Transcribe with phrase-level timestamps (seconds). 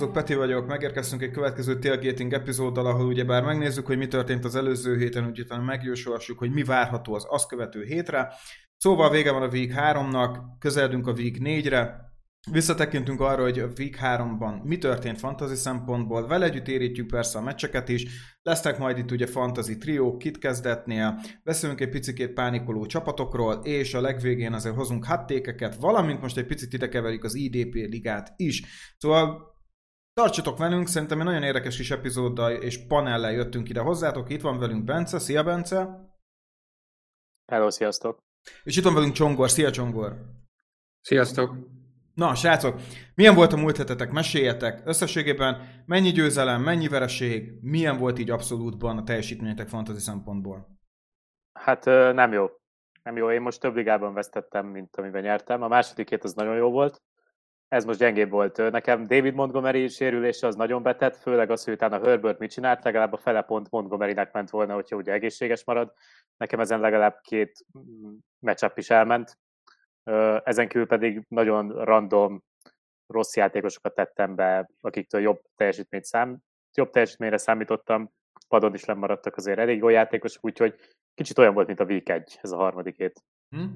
[0.00, 4.54] fórumozók, Peti vagyok, megérkeztünk egy következő tailgating epizóddal, ahol ugyebár megnézzük, hogy mi történt az
[4.54, 8.32] előző héten, úgy utána megjósolhassuk, hogy mi várható az azt követő hétre.
[8.76, 12.08] Szóval vége van a Week 3-nak, közeledünk a Week 4-re,
[12.50, 17.42] Visszatekintünk arra, hogy a Week 3-ban mi történt fantasy szempontból, vele együtt érítjük persze a
[17.42, 18.06] meccseket is,
[18.42, 24.00] lesznek majd itt ugye fantasy triók, kit kezdetnél, beszélünk egy picit pánikoló csapatokról, és a
[24.00, 28.62] legvégén azért hozunk hattékeket, valamint most egy picit ide keverjük az IDP ligát is.
[28.98, 29.49] Szóval
[30.14, 34.30] tartsatok velünk, szerintem egy nagyon érdekes kis epizóddal és panellel jöttünk ide hozzátok.
[34.30, 36.08] Itt van velünk Bence, szia Bence!
[37.52, 38.18] Hello, sziasztok!
[38.62, 40.16] És itt van velünk Csongor, szia Csongor!
[41.00, 41.56] Sziasztok!
[42.14, 42.80] Na, srácok,
[43.14, 44.10] milyen volt a múlt hetetek?
[44.10, 50.78] Meséljetek összességében, mennyi győzelem, mennyi vereség, milyen volt így abszolútban a teljesítményetek fantasy szempontból?
[51.52, 52.46] Hát nem jó.
[53.02, 53.30] Nem jó.
[53.30, 55.62] Én most több ligában vesztettem, mint amiben nyertem.
[55.62, 57.02] A második hét az nagyon jó volt.
[57.70, 58.56] Ez most gyengébb volt.
[58.56, 63.12] Nekem David Montgomery sérülése az nagyon betett, főleg az, hogy utána Herbert mit csinált, legalább
[63.12, 65.92] a fele pont Montgomerynek ment volna, hogyha ugye egészséges marad.
[66.36, 69.38] Nekem ezen legalább két mm, matchup is elment,
[70.44, 72.42] ezen kívül pedig nagyon random,
[73.06, 76.38] rossz játékosokat tettem be, akiktől jobb teljesítményt szám,
[76.74, 78.12] jobb teljesítményre számítottam,
[78.48, 80.74] padon is lemaradtak azért elég jó játékosok, úgyhogy
[81.14, 83.24] kicsit olyan volt, mint a Week 1, ez a harmadik hét.
[83.48, 83.66] Hm?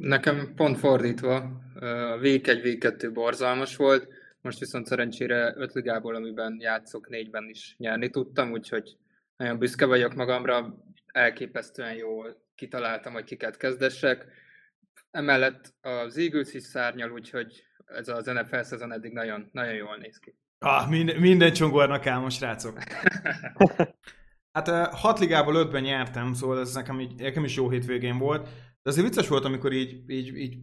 [0.00, 1.34] Nekem pont fordítva,
[1.74, 4.08] a Week 1, Week 2 borzalmas volt,
[4.40, 8.96] most viszont szerencsére öt ligából, amiben játszok, négyben is nyerni tudtam, úgyhogy
[9.36, 14.26] nagyon büszke vagyok magamra, elképesztően jól kitaláltam, hogy kiket kezdessek.
[15.10, 20.18] Emellett az Eagles is szárnyal, úgyhogy ez az NFL szezon eddig nagyon, nagyon jól néz
[20.18, 20.34] ki.
[20.58, 22.78] Ah, minden, minden csongornak álmos, srácok.
[24.52, 28.48] hát hat ligából ötben nyertem, szóval ez nekem, így, nekem is jó hétvégén volt.
[28.88, 30.58] De azért vicces volt, amikor így, így, így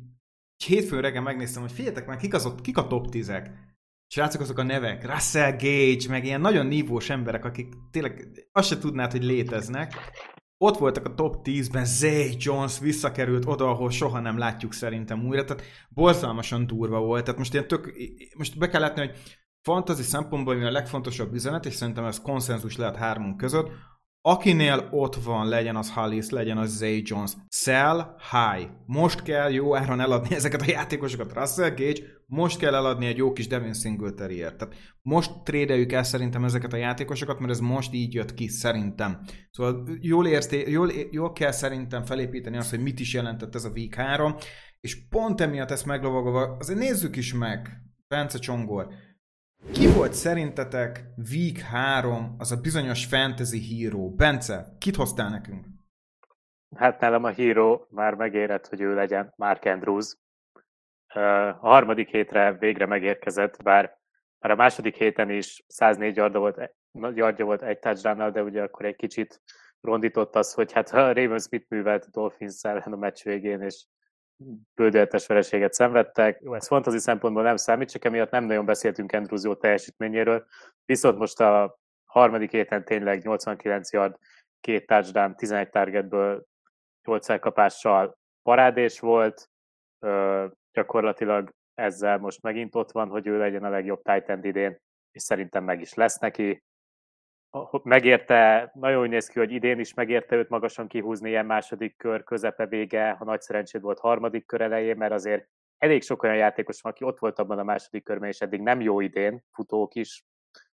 [0.65, 3.49] hétfőn reggel megnéztem, hogy figyeljetek meg, kik, az, kik a top 10-ek.
[4.07, 8.77] Srácok, azok a nevek, Russell Gage, meg ilyen nagyon nívós emberek, akik tényleg azt se
[8.77, 9.93] tudnád, hogy léteznek.
[10.57, 15.43] Ott voltak a top 10-ben, Zay Jones visszakerült oda, ahol soha nem látjuk szerintem újra,
[15.43, 17.93] tehát borzalmasan durva volt, tehát most ilyen tök,
[18.37, 19.17] most be kell látni, hogy
[19.61, 23.71] fantasy szempontból mi a legfontosabb üzenet, és szerintem ez konszenzus lehet hármunk között,
[24.27, 28.69] Akinél ott van, legyen az Hollis, legyen az Zay Jones, sell high.
[28.85, 31.33] Most kell jó áron eladni ezeket a játékosokat.
[31.33, 34.57] Russell Gage, most kell eladni egy jó kis Devin singletary -ért.
[34.57, 39.19] Tehát most trédeljük el szerintem ezeket a játékosokat, mert ez most így jött ki, szerintem.
[39.51, 43.71] Szóval jól, érté, jól, jól kell szerintem felépíteni azt, hogy mit is jelentett ez a
[43.75, 44.35] Week 3,
[44.81, 48.87] és pont emiatt ezt meglovagolva, azért nézzük is meg, Bence Csongor,
[49.71, 54.09] ki volt szerintetek Week 3 az a bizonyos fantasy híró?
[54.09, 55.65] Bence, kit hoztál nekünk?
[56.75, 60.17] Hát nálam a híró már megérett, hogy ő legyen Mark Andrews.
[61.07, 61.19] A
[61.59, 63.97] harmadik hétre végre megérkezett, bár
[64.39, 66.71] már a második héten is 104 yarda volt,
[67.13, 69.41] yardja volt egy touchdown de ugye akkor egy kicsit
[69.81, 73.85] rondított az, hogy hát a Ravens mit művelt a Dolphins ellen a meccs végén, és
[74.75, 76.41] bődeletes vereséget szenvedtek.
[76.51, 80.45] Ez fantasy szempontból nem számít, csak emiatt nem nagyon beszéltünk Andrews jó teljesítményéről.
[80.85, 84.17] Viszont most a harmadik héten tényleg 89 yard,
[84.59, 86.45] két touchdown, 11 targetből
[87.07, 89.49] 8 elkapással parádés volt.
[89.99, 94.79] Ö, gyakorlatilag ezzel most megint ott van, hogy ő legyen a legjobb tight idén,
[95.11, 96.63] és szerintem meg is lesz neki
[97.83, 102.23] megérte, nagyon úgy néz ki, hogy idén is megérte őt magasan kihúzni ilyen második kör
[102.23, 106.81] közepe vége, ha nagy szerencséd volt harmadik kör elején, mert azért elég sok olyan játékos
[106.81, 110.25] van, aki ott volt abban a második körben, és eddig nem jó idén, futók is,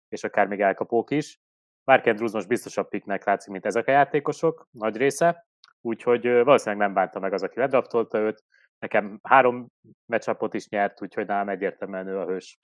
[0.09, 1.41] és akár még elkapók is.
[1.85, 5.47] Mark Andrews most biztosabb piknek látszik, mint ezek a játékosok, nagy része,
[5.81, 8.45] úgyhogy valószínűleg nem bánta meg az, aki ledraftolta őt.
[8.79, 9.69] Nekem három
[10.07, 12.59] meccsapot is nyert, úgyhogy nálam egyértelműen ő a hős.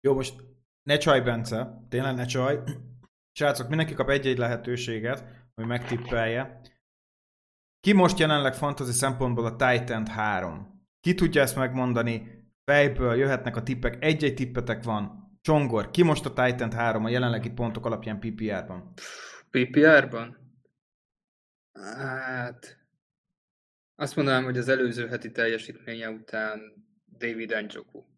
[0.00, 0.34] Jó, most
[0.82, 2.62] ne csaj, Bence, tényleg ne csaj.
[3.38, 5.24] Srácok, mindenki kap egy-egy lehetőséget,
[5.54, 6.60] hogy megtippelje.
[7.80, 10.88] Ki most jelenleg fantasy szempontból a Titan 3?
[11.00, 12.44] Ki tudja ezt megmondani?
[12.64, 15.30] Fejből jöhetnek a tippek, egy-egy tippetek van.
[15.40, 18.92] Csongor, ki most a Titan 3 a jelenlegi pontok alapján PPR-ban?
[19.50, 20.36] PPR-ban?
[21.98, 22.78] Hát...
[23.94, 26.60] Azt mondanám, hogy az előző heti teljesítménye után
[27.18, 27.98] David Njoku.
[27.98, 28.08] Oké,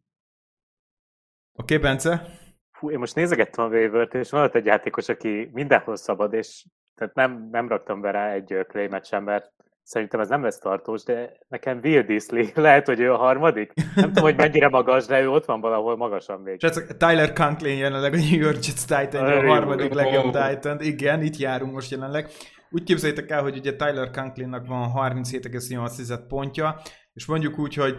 [1.52, 2.38] okay, Bence?
[2.78, 6.64] Fú, én most nézegettem a waiver és van ott egy játékos, aki mindenhol szabad, és
[6.94, 9.52] tehát nem, nem raktam be rá egy claimet sem, mert
[9.82, 13.72] szerintem ez nem lesz tartós, de nekem Will Disley, lehet, hogy ő a harmadik?
[13.94, 16.58] Nem tudom, hogy mennyire magas, de ő ott van valahol magasan még.
[16.58, 20.80] Csak Tyler Conklin jelenleg a New York Jets Titan, a harmadik legjobb Titan.
[20.80, 22.28] Igen, itt járunk most jelenleg.
[22.70, 26.80] Úgy képzeljétek el, hogy ugye Tyler Conklinnak van 37,8 pontja,
[27.12, 27.96] és mondjuk úgy, hogy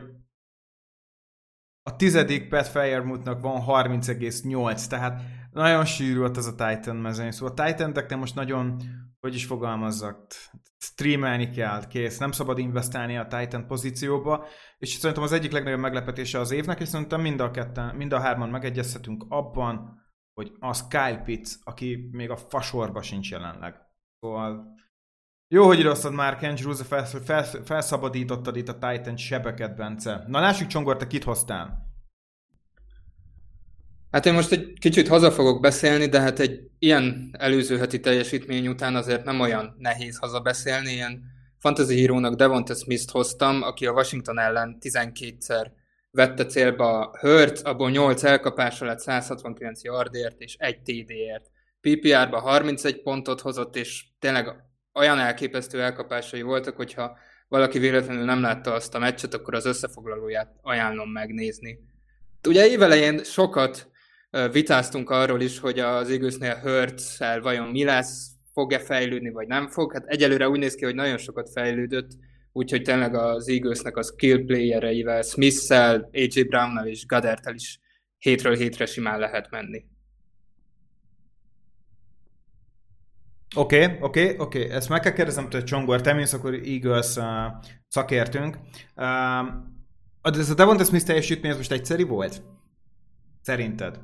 [1.83, 5.21] a tizedik Pat Firemutnak van 30,8, tehát
[5.51, 8.81] nagyon sűrű az a Titan mezőny, szóval a titan most nagyon,
[9.19, 10.27] hogy is fogalmazzak,
[10.77, 14.45] streamelni kell, kész, nem szabad investálni a Titan pozícióba,
[14.77, 18.19] és szerintem az egyik legnagyobb meglepetése az évnek, és szerintem mind a, ketten, mind a
[18.19, 19.97] hárman megegyezhetünk abban,
[20.33, 23.75] hogy az Kyle Pitts, aki még a fasorba sincs jelenleg.
[24.19, 24.73] Szóval
[25.51, 30.23] jó, hogy idehoztad Mark Andrews, felsz, felsz, felszabadítottad itt a Titan sebeket, Bence.
[30.27, 31.87] Na lássuk Csongor, te kit hoztál?
[34.11, 38.67] Hát én most egy kicsit haza fogok beszélni, de hát egy ilyen előző heti teljesítmény
[38.67, 40.91] után azért nem olyan nehéz hazabeszélni.
[40.91, 41.21] Ilyen
[41.57, 45.67] fantasy hírónak Devonta Smith-t hoztam, aki a Washington ellen 12-szer
[46.11, 51.51] vette célba Hurt, abból 8 elkapása lett 169 yardért és 1 TD-ért.
[51.81, 54.68] PPR-ba 31 pontot hozott, és tényleg
[54.99, 57.17] olyan elképesztő elkapásai voltak, hogyha
[57.47, 61.79] valaki véletlenül nem látta azt a meccset, akkor az összefoglalóját ajánlom megnézni.
[62.47, 63.89] Ugye évelején sokat
[64.51, 69.93] vitáztunk arról is, hogy az égősznél hurts vajon mi lesz, fog-e fejlődni, vagy nem fog.
[69.93, 72.11] Hát egyelőre úgy néz ki, hogy nagyon sokat fejlődött,
[72.51, 77.79] úgyhogy tényleg az Eaglesnek a skill playereivel, Smith-szel, AJ Brown-nal és Gadertel is
[78.17, 79.85] hétről hétre simán lehet menni.
[83.55, 84.63] Oké, okay, oké, okay, oké.
[84.63, 84.75] Okay.
[84.75, 87.25] Ezt meg kell kérdezem hogy Csongor, te mész akkor Eagles uh,
[87.87, 88.57] szakértünk.
[88.95, 92.41] Uh, ez a Devonta Smith teljesítmény ez most egyszeri volt?
[93.41, 93.99] Szerinted?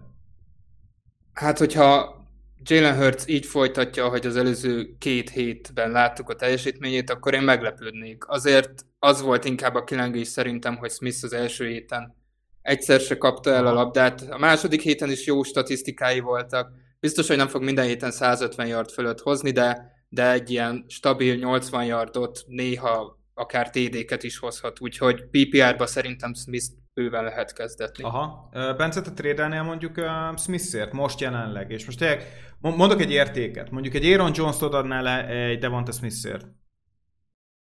[1.33, 2.15] Hát, hogyha
[2.63, 8.27] Jalen Hurts így folytatja, hogy az előző két hétben láttuk a teljesítményét, akkor én meglepődnék.
[8.27, 12.15] Azért az volt inkább a kilengés szerintem, hogy Smith az első héten
[12.61, 14.21] egyszer se kapta el a labdát.
[14.29, 16.71] A második héten is jó statisztikái voltak.
[17.05, 21.35] Biztos, hogy nem fog minden héten 150 yard fölött hozni, de, de egy ilyen stabil
[21.35, 28.03] 80 yardot, néha akár TD-ket is hozhat, úgyhogy PPR-ba szerintem Smith bőven lehet kezdetni.
[28.03, 28.49] Aha.
[28.77, 32.23] Bence, te trédelnél mondjuk uh, Smithért most jelenleg, és most tényleg
[32.61, 36.45] mondok egy értéket, mondjuk egy Aaron Jones-t adnál le egy Devonta Smithért?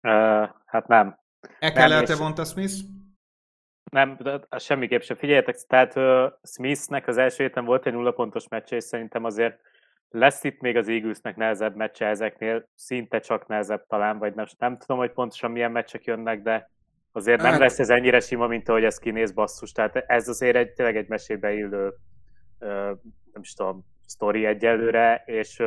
[0.03, 1.19] Uh, hát nem.
[1.59, 2.75] Ekeler Devonta Smith?
[3.93, 4.19] Nem,
[4.59, 5.17] semmiképp sem.
[5.17, 9.61] Figyeljetek, tehát uh, Smithnek az első héten volt egy nulla pontos meccse, és szerintem azért
[10.11, 14.79] lesz itt még az Eaglesnek nehezebb meccse ezeknél, szinte csak nehezebb talán, vagy nem, nem
[14.79, 16.71] tudom, hogy pontosan milyen meccsek jönnek, de
[17.13, 17.51] azért hát...
[17.51, 19.73] nem lesz ez ennyire sima, mint ahogy ez kinéz basszus.
[19.73, 21.95] Tehát ez azért egy, tényleg egy mesébe illő,
[23.33, 25.63] nem is tudom, sztori egyelőre, és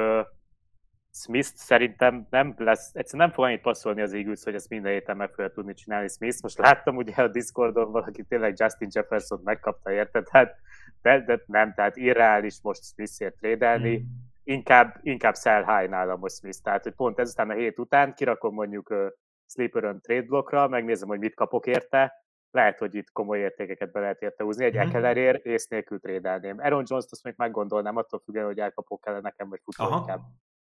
[1.23, 5.17] Smith szerintem nem lesz, egyszerűen nem fog annyit passzolni az Eagles, hogy ezt minden héten
[5.17, 6.41] meg fogja tudni csinálni Smith.
[6.41, 10.55] Most láttam ugye a Discordon valaki tényleg Justin Jefferson megkapta érte, tehát
[11.01, 13.97] de, de nem, tehát irreális most Smithért trédelni.
[13.97, 16.57] Mm inkább, inkább sell high nálam most Smith.
[16.63, 19.07] Tehát, hogy pont ezután a hét után kirakom mondjuk uh,
[19.47, 22.13] Sleeper trade blockra, megnézem, hogy mit kapok érte,
[22.51, 24.65] lehet, hogy itt komoly értékeket be lehet érte húzni.
[24.65, 24.79] Egy mm.
[24.79, 26.59] Ekelerért ész nélkül trédelném.
[26.59, 30.05] Aaron Jones-t azt még meggondolnám, attól függően, hogy elkapok kell nekem, vagy futó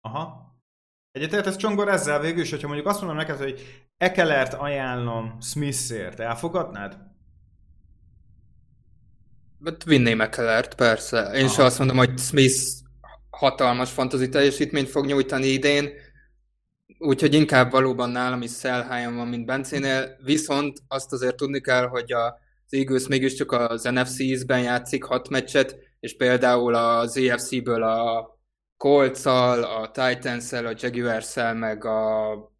[0.04, 0.54] Aha.
[1.12, 6.20] Egyetért ez Csongor ezzel végül is, hogyha mondjuk azt mondom neked, hogy Ekelert ajánlom Smithért,
[6.20, 6.98] elfogadnád?
[9.64, 11.30] Hát vinném Ekelert, persze.
[11.34, 11.54] Én Aha.
[11.54, 12.62] sem azt mondom, hogy Smith
[13.30, 15.90] hatalmas fantasy teljesítményt fog nyújtani idén,
[16.98, 22.12] úgyhogy inkább valóban nálam is sell van, mint Bencénél, viszont azt azért tudni kell, hogy
[22.12, 28.33] a az Eagles mégiscsak az NFC East-ben játszik hat meccset, és például az AFC-ből a
[28.76, 32.52] colts a titans a jaguars meg a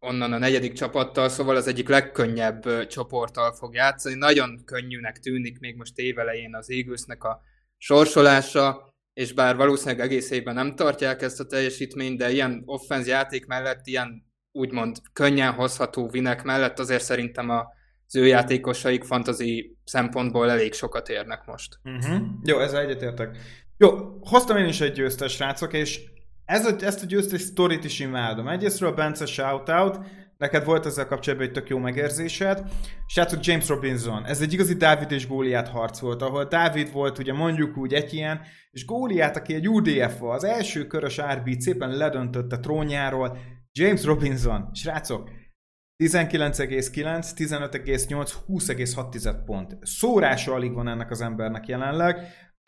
[0.00, 4.14] onnan a negyedik csapattal, szóval az egyik legkönnyebb csoporttal fog játszani.
[4.14, 7.40] Nagyon könnyűnek tűnik még most évelején az Eaglesnek a
[7.76, 13.46] sorsolása, és bár valószínűleg egész évben nem tartják ezt a teljesítményt, de ilyen offenz játék
[13.46, 17.76] mellett, ilyen úgymond könnyen hozható vinek mellett azért szerintem a
[18.08, 21.78] az ő játékosaik fantazi szempontból elég sokat érnek most.
[21.84, 22.20] Uh-huh.
[22.44, 23.36] Jó, ezzel egyetértek.
[23.80, 26.00] Jó, hoztam én is egy győztes, srácok, és
[26.44, 28.48] ez a, ezt a győztes sztorit is imádom.
[28.48, 29.98] Egyrésztről Bence shoutout,
[30.38, 32.62] neked volt ezzel kapcsolatban egy tök jó megérzésed.
[33.06, 37.32] Srácok, James Robinson, ez egy igazi Dávid és Góliát harc volt, ahol Dávid volt ugye
[37.32, 42.58] mondjuk úgy egy ilyen, és Góliát, aki egy UDF az első körös RB szépen ledöntötte
[42.58, 43.38] trónjáról,
[43.72, 45.30] James Robinson, srácok,
[46.04, 49.78] 19,9, 15,8, 20,6 pont.
[49.82, 52.20] Szórása alig van ennek az embernek jelenleg.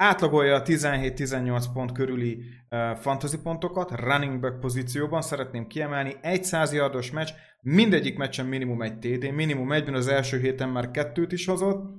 [0.02, 6.72] Átlagolja a 17-18 pont körüli uh, fantasy pontokat, running back pozícióban, szeretném kiemelni, egy 100
[6.72, 7.30] yardos meccs,
[7.60, 11.94] mindegyik meccsen minimum egy TD, minimum egyben az első héten már kettőt is hozott,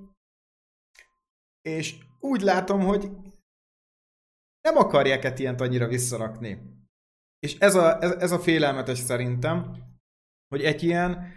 [1.62, 3.12] és úgy látom, hogy
[4.62, 6.62] nem akarják-e ilyent annyira visszarakni.
[7.40, 9.76] És ez a, ez, ez a félelmetes szerintem,
[10.48, 11.34] hogy egy ilyen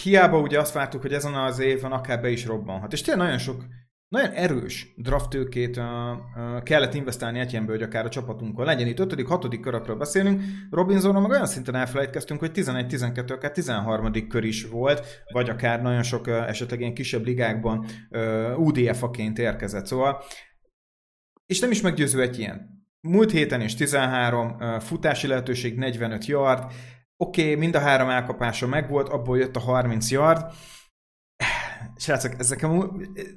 [0.00, 2.92] hiába ugye azt vártuk, hogy ezen az évben akár be is robbanhat.
[2.92, 3.64] És tényleg nagyon sok,
[4.12, 8.86] nagyon erős draftőkét uh, uh, kellett investálni Etienből, hogy akár a csapatunkon legyen.
[8.86, 14.44] Itt 5 6 körökről beszélünk, Robinsonról meg olyan szinten elfelejtkeztünk, hogy 11-12, akár 13 kör
[14.44, 17.86] is volt, vagy akár nagyon sok esetleg ilyen kisebb ligákban
[18.56, 19.86] UDF-aként érkezett.
[19.86, 20.22] Szóval,
[21.46, 22.86] és nem is meggyőző egy ilyen.
[23.00, 26.72] Múlt héten is 13, uh, futási lehetőség 45 yard,
[27.16, 30.52] oké, okay, mind a három elkapása megvolt, abból jött a 30 yard,
[31.96, 32.66] Srácok, ezek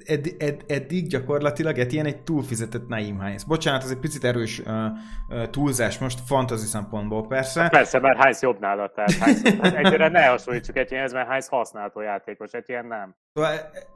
[0.06, 3.44] edd, edd, eddig gyakorlatilag egy ilyen egy túlfizetett Naim Hines.
[3.44, 4.66] Bocsánat, ez egy picit erős uh,
[5.28, 7.68] uh, túlzás most fantasy szempontból persze.
[7.68, 12.00] Persze, mert Hines jobb nála, tehát Hines, hát egyre ne hasonlítsuk Etienhez, mert Hines használható
[12.00, 13.14] játékos, Etien nem.
[13.32, 13.50] Szóval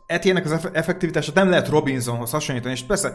[0.06, 3.14] Etiennek az effektivitását nem lehet Robinsonhoz hasonlítani, és persze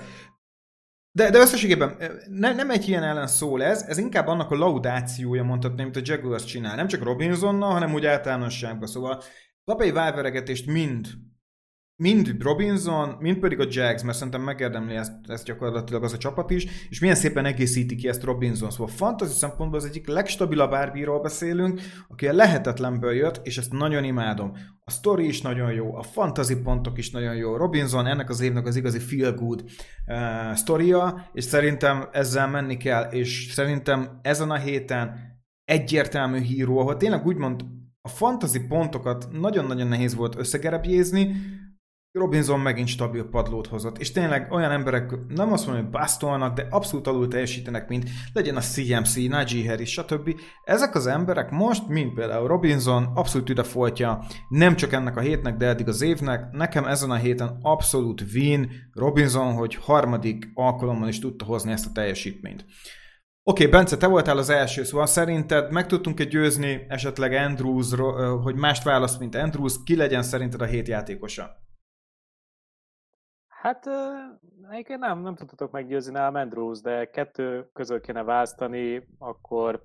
[1.16, 1.98] de, de összességében
[2.30, 6.02] ne, nem egy ilyen ellen szól ez, ez inkább annak a laudációja, mondhatni, amit a
[6.04, 6.76] Jaguars csinál.
[6.76, 8.88] Nem csak Robinsonnal, hanem úgy általánosságban.
[8.88, 9.22] Szóval
[9.66, 11.08] kap egy válveregetést mind
[11.98, 16.52] mind Robinson, mind pedig a Jags, mert szerintem megérdemli ezt, ezt gyakorlatilag az a csapat
[16.52, 18.72] is, és milyen szépen egészíti ki ezt Robinson.
[18.72, 24.04] Szóval fantasy szempontból az egyik legstabilabb árbiról beszélünk, aki a lehetetlenből jött, és ezt nagyon
[24.04, 24.52] imádom.
[24.84, 27.56] A story is nagyon jó, a fantasy pontok is nagyon jó.
[27.56, 29.64] Robinson ennek az évnek az igazi feel good
[30.08, 36.98] uh, sztoria, és szerintem ezzel menni kell, és szerintem ezen a héten egyértelmű híró, ahol
[36.98, 37.64] tényleg úgymond
[38.06, 41.36] a fantasy pontokat nagyon-nagyon nehéz volt összegerepjézni,
[42.12, 46.68] Robinson megint stabil padlót hozott, és tényleg olyan emberek, nem azt mondom, hogy basztolnak, de
[46.70, 50.40] abszolút alul teljesítenek, mint legyen a CMC, Najee Harris, stb.
[50.64, 55.58] Ezek az emberek most, mint például Robinson, abszolút ide folytja, nem csak ennek a hétnek,
[55.58, 56.52] de eddig az évnek.
[56.52, 61.92] Nekem ezen a héten abszolút win Robinson, hogy harmadik alkalommal is tudta hozni ezt a
[61.92, 62.66] teljesítményt.
[63.48, 67.94] Oké, okay, Bence, te voltál az első, szóval szerinted meg tudtunk-e győzni esetleg Andrews,
[68.44, 71.56] hogy mást választ, mint Andrews, ki legyen szerinted a hét játékosa?
[73.48, 73.86] Hát
[74.70, 79.84] egyébként nem, nem tudtatok meggyőzni nálam Andrews, de kettő közül kéne választani, akkor,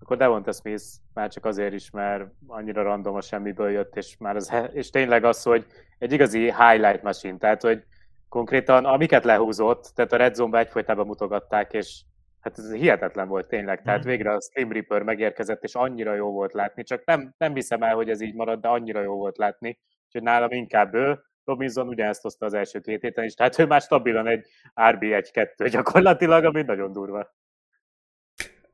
[0.00, 0.84] akkor Devonta Smith
[1.14, 5.24] már csak azért is, mert annyira random a semmiből jött, és, már az, és tényleg
[5.24, 5.66] az, hogy
[5.98, 7.84] egy igazi highlight machine, tehát hogy
[8.28, 12.04] konkrétan amiket lehúzott, tehát a Red Zone-ba egyfolytában mutogatták, és
[12.44, 14.08] hát ez hihetetlen volt tényleg, tehát mm.
[14.08, 17.94] végre a Slim Reaper megérkezett, és annyira jó volt látni, csak nem, nem hiszem el,
[17.94, 22.22] hogy ez így marad, de annyira jó volt látni, úgyhogy nálam inkább ő, Robinson ugyanezt
[22.22, 26.92] hozta az első két héten is, tehát ő már stabilan egy RB1-2 gyakorlatilag, ami nagyon
[26.92, 27.34] durva.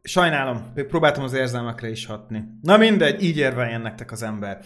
[0.03, 2.45] Sajnálom, próbáltam az érzelmekre is hatni.
[2.63, 4.59] Na mindegy, így érveljen nektek az ember.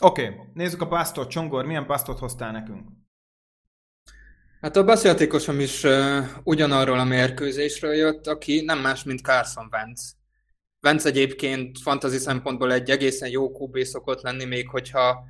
[0.00, 1.30] Oké, okay, nézzük a pásztort.
[1.30, 2.88] Csongor, milyen pásztort hoztál nekünk?
[4.62, 10.16] Hát a beszéltékosom is uh, ugyanarról a mérkőzésről jött, aki nem más, mint Carson Wentz.
[10.82, 15.24] Wentz egyébként fantazi szempontból egy egészen jó QB szokott lenni, még hogyha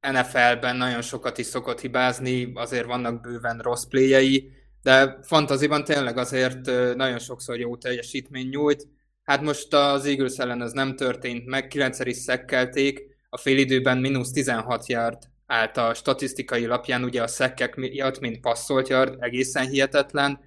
[0.00, 4.50] NFL-ben nagyon sokat is szokott hibázni, azért vannak bőven rossz pléjei,
[4.82, 8.86] de fantaziban tényleg azért nagyon sokszor jó teljesítmény nyújt.
[9.22, 14.30] Hát most az Eagles ellen ez nem történt meg, 9 is szekkelték, a félidőben mínusz
[14.30, 20.40] 16 yard állt a statisztikai lapján, ugye a szekkek miatt, mint passzolt yard, egészen hihetetlen,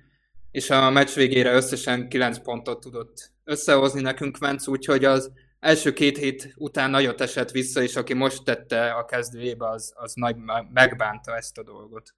[0.51, 6.17] és a meccs végére összesen 9 pontot tudott összehozni nekünk Vence, úgyhogy az első két
[6.17, 10.36] hét után nagyot esett vissza, és aki most tette a kezdőjébe, az, az nagy
[10.74, 12.15] megbánta ezt a dolgot.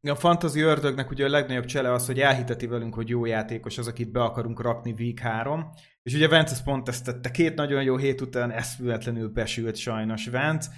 [0.00, 3.86] A fantasy ördögnek ugye a legnagyobb csele az, hogy elhiteti velünk, hogy jó játékos az,
[3.86, 5.70] akit be akarunk rakni week 3.
[6.02, 7.30] És ugye Vence pont ezt tette.
[7.30, 10.70] Két nagyon jó hét után eszméletlenül besült sajnos Vence.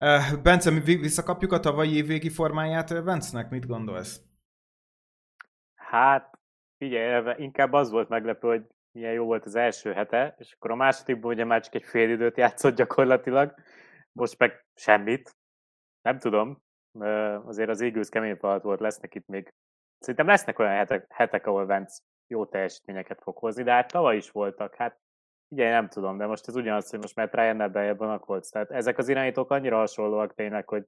[0.00, 3.50] Uh, Bence, mi visszakapjuk a tavalyi évvégi formáját Vence-nek?
[3.50, 4.20] Mit gondolsz?
[5.74, 6.38] Hát,
[6.76, 10.74] figyelj, inkább az volt meglepő, hogy milyen jó volt az első hete, és akkor a
[10.74, 13.54] másodikban ugye már csak egy fél időt játszott gyakorlatilag,
[14.12, 15.36] most meg semmit.
[16.02, 16.62] Nem tudom,
[17.44, 19.54] azért az Eagles kemény falat volt, lesznek itt még,
[19.98, 24.30] szerintem lesznek olyan hetek, hetek ahol Vance jó teljesítményeket fog hozni, de hát tavaly is
[24.30, 24.98] voltak, hát
[25.48, 28.50] ugye nem tudom, de most ez ugyanaz, hogy most már Ryan-nel beljebb van a Colts.
[28.50, 30.84] Tehát ezek az irányítók annyira hasonlóak tényleg, hogy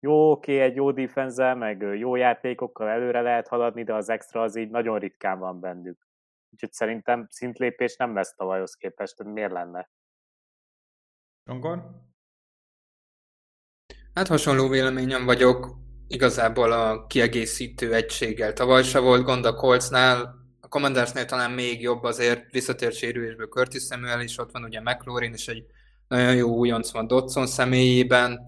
[0.00, 4.56] jó, oké, egy jó defense meg jó játékokkal előre lehet haladni, de az extra az
[4.56, 6.06] így nagyon ritkán van bennük.
[6.50, 9.90] Úgyhogy szerintem szintlépés nem lesz tavalyhoz képest, hogy miért lenne.
[11.44, 11.90] Rongor?
[14.14, 15.76] Hát hasonló véleményem vagyok.
[16.06, 20.37] Igazából a kiegészítő egységgel tavaly se volt gond a Coltsnál,
[20.68, 25.32] a Commandersnél talán még jobb azért visszatért sérülésből Curtis Samuel is, ott van ugye McLaurin
[25.32, 25.64] és egy
[26.08, 28.40] nagyon jó újonc van Dodson személyében.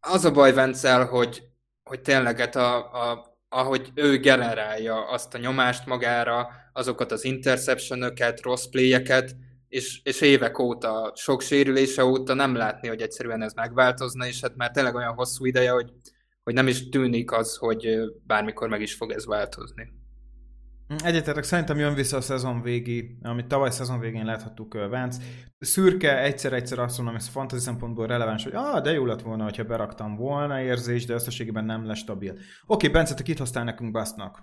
[0.00, 1.42] Az a baj Vencel, hogy,
[1.82, 8.40] hogy tényleg hát a, a, ahogy ő generálja azt a nyomást magára, azokat az interceptionöket,
[8.40, 9.36] rossz playeket,
[9.68, 14.56] és, és évek óta, sok sérülése óta nem látni, hogy egyszerűen ez megváltozna, és hát
[14.56, 15.92] már tényleg olyan hosszú ideje, hogy,
[16.42, 20.03] hogy nem is tűnik az, hogy bármikor meg is fog ez változni.
[20.88, 25.22] Egyetetek, szerintem jön vissza a szezon végi, amit tavaly szezon végén láthattuk Vance.
[25.58, 29.64] Szürke, egyszer-egyszer azt mondom, ez fantasy szempontból releváns, hogy ah, de jó lett volna, hogyha
[29.64, 32.30] beraktam volna érzés, de összességében nem lesz stabil.
[32.32, 34.42] Oké, okay, Bence, te kit hoztál nekünk Basznak?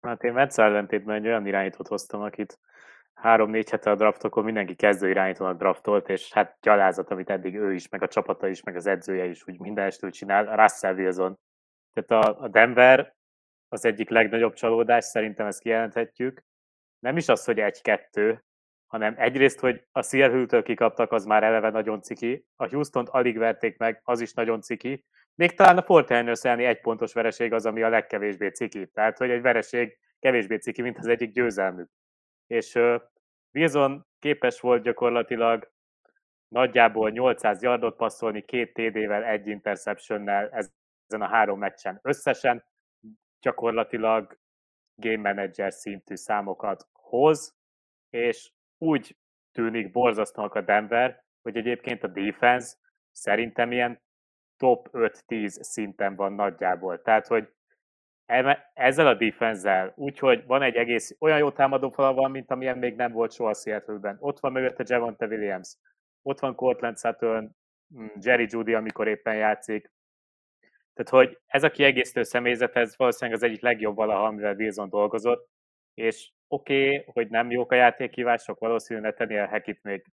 [0.00, 2.58] Hát én Vence ellentétben egy olyan irányítót hoztam, akit
[3.14, 7.88] három-négy hete a draftokon mindenki kezdő irányítónak draftolt, és hát gyalázat, amit eddig ő is,
[7.88, 11.38] meg a csapata is, meg az edzője is úgy minden estől csinál, Russell Wilson.
[11.92, 13.18] Tehát a Denver
[13.72, 16.44] az egyik legnagyobb csalódás, szerintem ezt kijelenthetjük.
[16.98, 18.44] Nem is az, hogy egy-kettő,
[18.86, 23.78] hanem egyrészt, hogy a Seattle-től kikaptak, az már eleve nagyon ciki, a Houston-t alig verték
[23.78, 27.82] meg, az is nagyon ciki, még talán a Fortiners elleni egy pontos vereség az, ami
[27.82, 28.86] a legkevésbé ciki.
[28.86, 31.90] Tehát, hogy egy vereség kevésbé ciki, mint az egyik győzelmük.
[32.46, 33.00] És uh,
[33.52, 35.72] Wilson képes volt gyakorlatilag
[36.48, 42.64] nagyjából 800 yardot passzolni, két TD-vel, egy interceptionnel ezen a három meccsen összesen,
[43.40, 44.38] gyakorlatilag
[44.94, 47.56] game manager szintű számokat hoz,
[48.10, 49.16] és úgy
[49.52, 52.76] tűnik borzasztónak a Denver, hogy egyébként a defense
[53.10, 54.02] szerintem ilyen
[54.56, 57.02] top 5-10 szinten van nagyjából.
[57.02, 57.48] Tehát, hogy
[58.74, 62.96] ezzel a defense úgyhogy van egy egész olyan jó támadó fala van, mint amilyen még
[62.96, 64.16] nem volt soha Seattle-ben.
[64.20, 65.76] Ott van mögötte Javonte Williams,
[66.22, 67.56] ott van Cortland Sutton,
[67.94, 69.90] mm, Jerry Judy, amikor éppen játszik.
[71.02, 75.48] Tehát, hogy ez a kiegészítő személyzet, ez valószínűleg az egyik legjobb valaha, amivel Wilson dolgozott,
[75.94, 80.04] és oké, okay, hogy nem jók a játékhívások, valószínűleg Nathaniel Hackett még,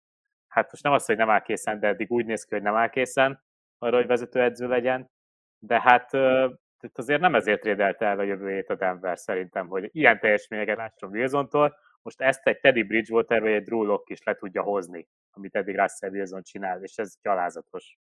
[0.48, 2.74] hát most nem az, hogy nem áll készen, de eddig úgy néz ki, hogy nem
[2.74, 3.44] áll készen
[3.78, 5.10] arra, hogy vezetőedző legyen,
[5.58, 9.88] de hát tehát azért nem ezért rédelte el a jövő hét a Denver szerintem, hogy
[9.92, 14.34] ilyen teljesményeket lásson Wilsontól, most ezt egy Teddy Bridgewater vagy egy Drew Lock is le
[14.34, 17.98] tudja hozni, amit eddig Russell Wilson csinál, és ez gyalázatos.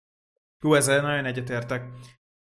[0.58, 1.82] Hú, ezzel nagyon egyetértek.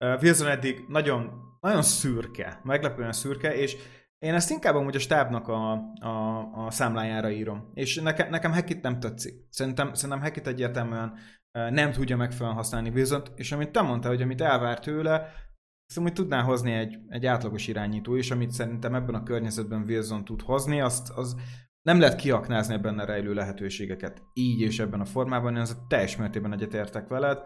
[0.05, 3.77] Wilson eddig nagyon, nagyon szürke, meglepően szürke, és
[4.19, 7.71] én ezt inkább amúgy a stábnak a, a, a számlájára írom.
[7.75, 9.35] És neke, nekem Hackett nem tetszik.
[9.51, 11.19] Szerintem, szerintem Hackett egyértelműen
[11.53, 15.33] nem tudja megfelelően használni Wilson-t, és amit te mondtál, hogy amit elvár tőle,
[15.91, 20.25] Szóval, hogy tudná hozni egy, egy átlagos irányító is, amit szerintem ebben a környezetben Wilson
[20.25, 21.37] tud hozni, azt az
[21.83, 26.17] nem lehet kiaknázni ebben a rejlő lehetőségeket így és ebben a formában, én az teljes
[26.17, 27.39] mértékben egyetértek veled.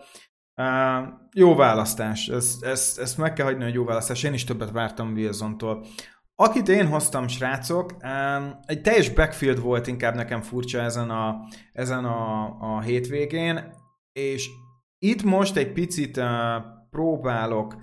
[0.56, 4.70] Uh, jó választás, ezt, ezt, ezt meg kell hagyni, hogy jó választás, én is többet
[4.70, 5.86] vártam Wilson-tól.
[6.34, 11.36] Akit én hoztam, srácok, um, egy teljes backfield volt inkább nekem furcsa ezen a,
[11.72, 13.74] ezen a, a hétvégén,
[14.12, 14.48] és
[14.98, 16.26] itt most egy picit uh,
[16.90, 17.76] próbálok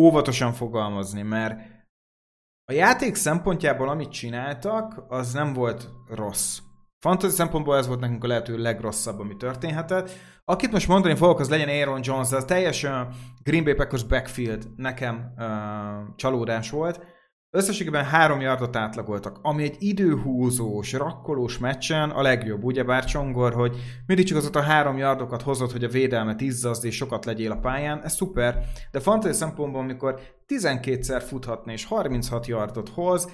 [0.00, 1.60] óvatosan fogalmazni, mert
[2.64, 6.58] a játék szempontjából, amit csináltak, az nem volt rossz.
[6.98, 10.10] Fantasy szempontból ez volt nekünk a lehető legrosszabb, ami történhetett.
[10.52, 12.86] Akit most mondani fogok, az legyen Aaron Jones, de a teljes
[13.42, 15.44] Green Bay Packers backfield nekem uh,
[16.16, 17.00] csalódás volt.
[17.50, 24.26] Összességében három yardot átlagoltak, ami egy időhúzós, rakkolós meccsen a legjobb, ugyebár Csongor, hogy mindig
[24.26, 28.02] csak azokat a három yardokat hozott, hogy a védelmet izzazd és sokat legyél a pályán,
[28.02, 33.28] ez szuper, de fantasy szempontból, amikor 12-szer futhatna és 36 yardot hoz,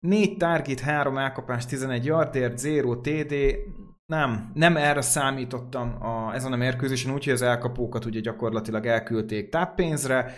[0.00, 3.34] 4 target, 3 elkapás, 11 yardért, 0 TD,
[4.06, 10.34] nem, nem erre számítottam a, ezen a mérkőzésen, úgyhogy az elkapókat ugye gyakorlatilag elküldték táppénzre,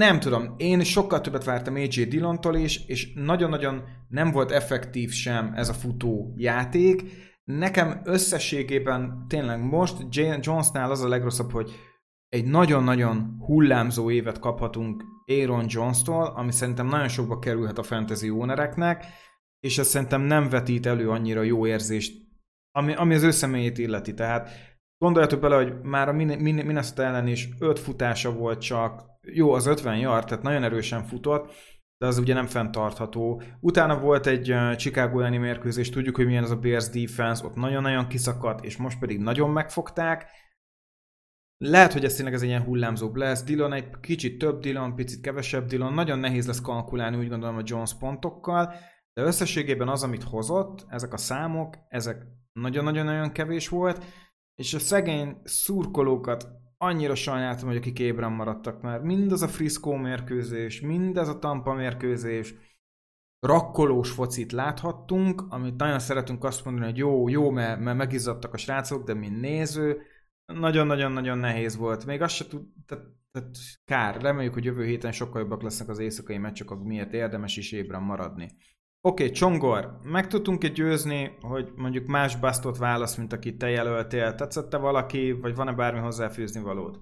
[0.00, 5.52] nem tudom, én sokkal többet vártam AJ Dillontól is, és nagyon-nagyon nem volt effektív sem
[5.54, 7.02] ez a futó játék.
[7.44, 9.96] Nekem összességében tényleg most
[10.40, 11.70] Jonesnál az a legrosszabb, hogy
[12.28, 19.04] egy nagyon-nagyon hullámzó évet kaphatunk Aaron Jones-tól, ami szerintem nagyon sokba kerülhet a fantasy ownereknek,
[19.60, 22.25] és ez szerintem nem vetít elő annyira jó érzést,
[22.76, 24.14] ami, ami az ő személyét illeti.
[24.14, 24.50] Tehát
[24.98, 29.98] gondoljatok bele, hogy már a Minnesota ellen is öt futása volt csak, jó, az 50
[29.98, 31.52] yard, tehát nagyon erősen futott,
[31.98, 33.42] de az ugye nem fenntartható.
[33.60, 38.08] Utána volt egy Chicago elleni mérkőzés, tudjuk, hogy milyen az a Bears defense, ott nagyon-nagyon
[38.08, 40.30] kiszakadt, és most pedig nagyon megfogták.
[41.64, 43.44] Lehet, hogy ez tényleg ez egy ilyen hullámzó lesz.
[43.44, 45.92] Dillon egy kicsit több Dillon, picit kevesebb Dillon.
[45.92, 48.74] Nagyon nehéz lesz kalkulálni, úgy gondolom, a Jones pontokkal,
[49.12, 52.26] de összességében az, amit hozott, ezek a számok, ezek
[52.60, 54.04] nagyon-nagyon-nagyon kevés volt,
[54.54, 60.80] és a szegény szurkolókat annyira sajnáltam, hogy akik ébren maradtak, mert mindaz a Frisco mérkőzés,
[60.80, 62.54] mindez a Tampa mérkőzés,
[63.38, 68.56] rakkolós focit láthattunk, amit nagyon szeretünk azt mondani, hogy jó, jó, mert, mert megizzadtak a
[68.56, 70.02] srácok, de mint néző,
[70.52, 72.04] nagyon-nagyon-nagyon nehéz volt.
[72.04, 75.98] Még azt se tud, tehát, tehát kár, reméljük, hogy jövő héten sokkal jobbak lesznek az
[75.98, 78.56] éjszakai meccsek, miért érdemes is ébren maradni.
[79.08, 84.34] Okay, Csongor, meg tudtunk-e győzni, hogy mondjuk más basztot válasz, mint akit te jelöltél?
[84.34, 86.98] Tetszette valaki, vagy van-e bármi hozzáfűzni valód?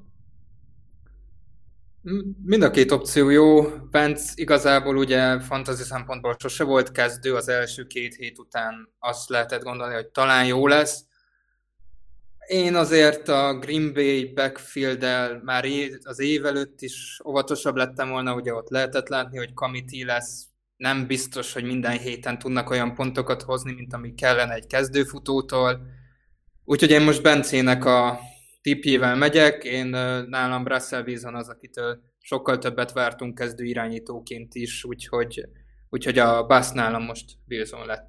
[2.44, 3.62] Mind a két opció jó.
[3.90, 9.62] Pence igazából ugye fantasy szempontból sose volt kezdő, az első két hét után azt lehetett
[9.62, 11.04] gondolni, hogy talán jó lesz.
[12.46, 15.04] Én azért a Green Bay backfield
[15.42, 15.64] már
[16.02, 20.52] az év előtt is óvatosabb lettem volna, ugye ott lehetett látni, hogy committee lesz,
[20.84, 25.86] nem biztos, hogy minden héten tudnak olyan pontokat hozni, mint ami kellene egy kezdőfutótól.
[26.64, 28.18] Úgyhogy én most Bencének a
[28.62, 29.86] tipjével megyek, én
[30.28, 35.40] nálam Russell Wilson az, akitől sokkal többet vártunk kezdő irányítóként is, úgyhogy,
[35.88, 38.08] úgyhogy a Bass nálam most Wilson lett.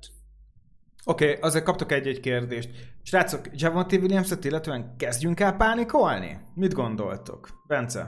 [1.06, 2.70] Oké, okay, azért kaptok egy-egy kérdést.
[3.04, 6.40] Srácok, Javonte Williams-et illetően kezdjünk el pánikolni?
[6.56, 7.50] Mit gondoltok?
[7.68, 8.00] Bence?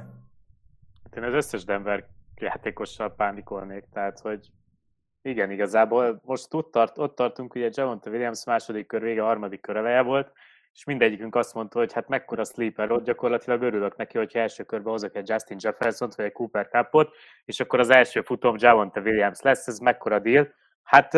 [1.03, 4.51] Hát én az összes Denver játékossal pánikolnék, tehát hogy
[5.21, 9.75] igen, igazából most ott, tart, ott tartunk, ugye Javonte Williams második kör vége, harmadik kör
[9.75, 10.32] eleje volt,
[10.73, 14.91] és mindegyikünk azt mondta, hogy hát mekkora sleeper ott, gyakorlatilag örülök neki, hogyha első körben
[14.91, 19.41] hozok egy Justin Jefferson-t, vagy egy Cooper Cupot, és akkor az első futom Javonte Williams
[19.41, 20.53] lesz, ez mekkora deal.
[20.84, 21.13] Hát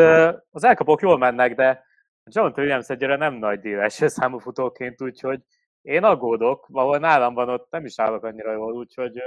[0.51, 1.85] az elkapok jól mennek, de
[2.23, 5.41] Javonte Williams egyre nem nagy deal első számú futóként, úgyhogy
[5.81, 9.23] én aggódok, ahol nálam van, ott nem is állok annyira jól, úgyhogy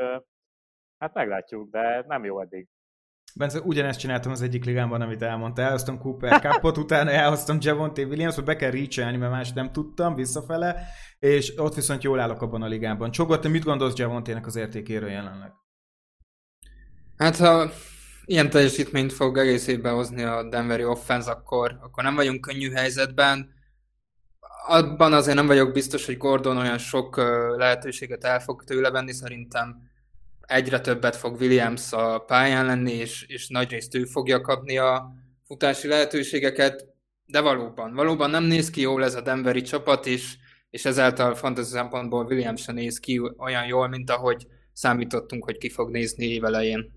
[0.98, 2.68] hát meglátjuk, de nem jó eddig.
[3.34, 5.62] Bence, ugyanezt csináltam az egyik ligámban, amit elmondta.
[5.62, 10.86] Elhoztam Cooper Cupot, utána elhoztam Javonte Williams, be kell reach mert más nem tudtam, visszafele,
[11.18, 13.10] és ott viszont jól állok abban a ligában.
[13.10, 15.52] Csogor, te mit gondolsz Javontének az értékéről jelenleg?
[17.16, 17.70] Hát ha
[18.24, 23.50] ilyen teljesítményt fog egész évben hozni a Denveri offense, akkor, akkor nem vagyunk könnyű helyzetben.
[24.66, 27.16] Abban azért nem vagyok biztos, hogy Gordon olyan sok
[27.56, 29.90] lehetőséget el fog tőle venni, szerintem
[30.52, 35.10] egyre többet fog Williams a pályán lenni, és, és nagyrészt ő fogja kapni a
[35.46, 36.86] futási lehetőségeket,
[37.26, 40.36] de valóban, valóban nem néz ki jól ez a Denveri csapat, és,
[40.70, 45.68] és ezáltal fantasy szempontból Williams sem néz ki olyan jól, mint ahogy számítottunk, hogy ki
[45.68, 46.92] fog nézni évelején.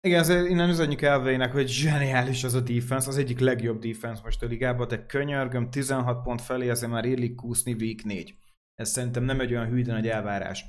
[0.00, 4.42] Igen, azért innen üzenjük elvének, hogy zseniális az a defense, az egyik legjobb defense most
[4.42, 8.34] a ligában, de könyörgöm, 16 pont felé, ezért már illik kúszni week 4.
[8.74, 10.64] Ez szerintem nem egy olyan hűden nagy elvárás.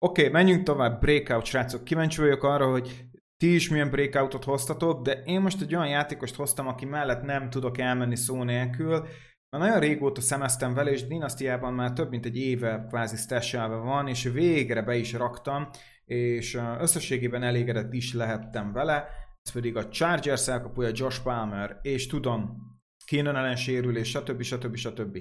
[0.00, 1.84] Oké, okay, menjünk tovább, breakout, srácok.
[1.84, 3.04] Kíváncsi vagyok arra, hogy
[3.36, 7.50] ti is milyen breakoutot hoztatok, de én most egy olyan játékost hoztam, aki mellett nem
[7.50, 9.06] tudok elmenni szó nélkül.
[9.50, 14.08] Már nagyon régóta szemeztem vele, és Dynasty-ában már több mint egy éve kvázi stashelve van,
[14.08, 15.68] és végre be is raktam,
[16.04, 19.08] és összességében elégedett is lehettem vele.
[19.42, 22.56] Ez pedig a Chargers elkapója Josh Palmer, és tudom,
[23.04, 24.42] Keenan ellen sérülés, stb.
[24.42, 24.76] stb.
[24.76, 25.18] stb.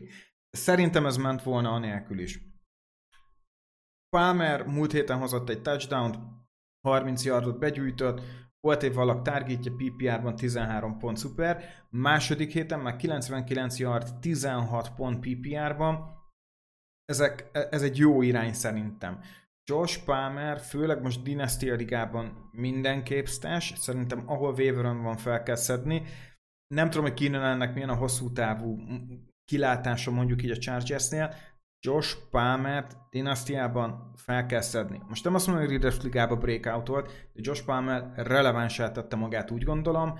[0.50, 2.47] Szerintem ez ment volna anélkül is.
[4.10, 6.16] Palmer múlt héten hozott egy touchdown
[6.88, 8.22] 30 yardot begyűjtött,
[8.60, 15.20] volt egy valak targetje PPR-ban 13 pont szuper, második héten már 99 yard, 16 pont
[15.20, 16.16] PPR-ban,
[17.06, 19.20] Ezek, e, ez egy jó irány szerintem.
[19.70, 26.04] Josh Palmer, főleg most Dynasty ligában mindenképp stash, szerintem ahol waveren van fel kell szedni.
[26.68, 28.80] Nem tudom, hogy Keenan ennek milyen a hosszú távú
[29.46, 31.34] kilátása mondjuk így a Chargersnél,
[31.80, 35.02] Josh Palmer dinasztiában fel kell szedni.
[35.08, 39.52] Most nem azt mondom, hogy Readers Ligába breakout volt, de Josh Palmer relevánsá tette magát,
[39.52, 40.20] úgy gondolom.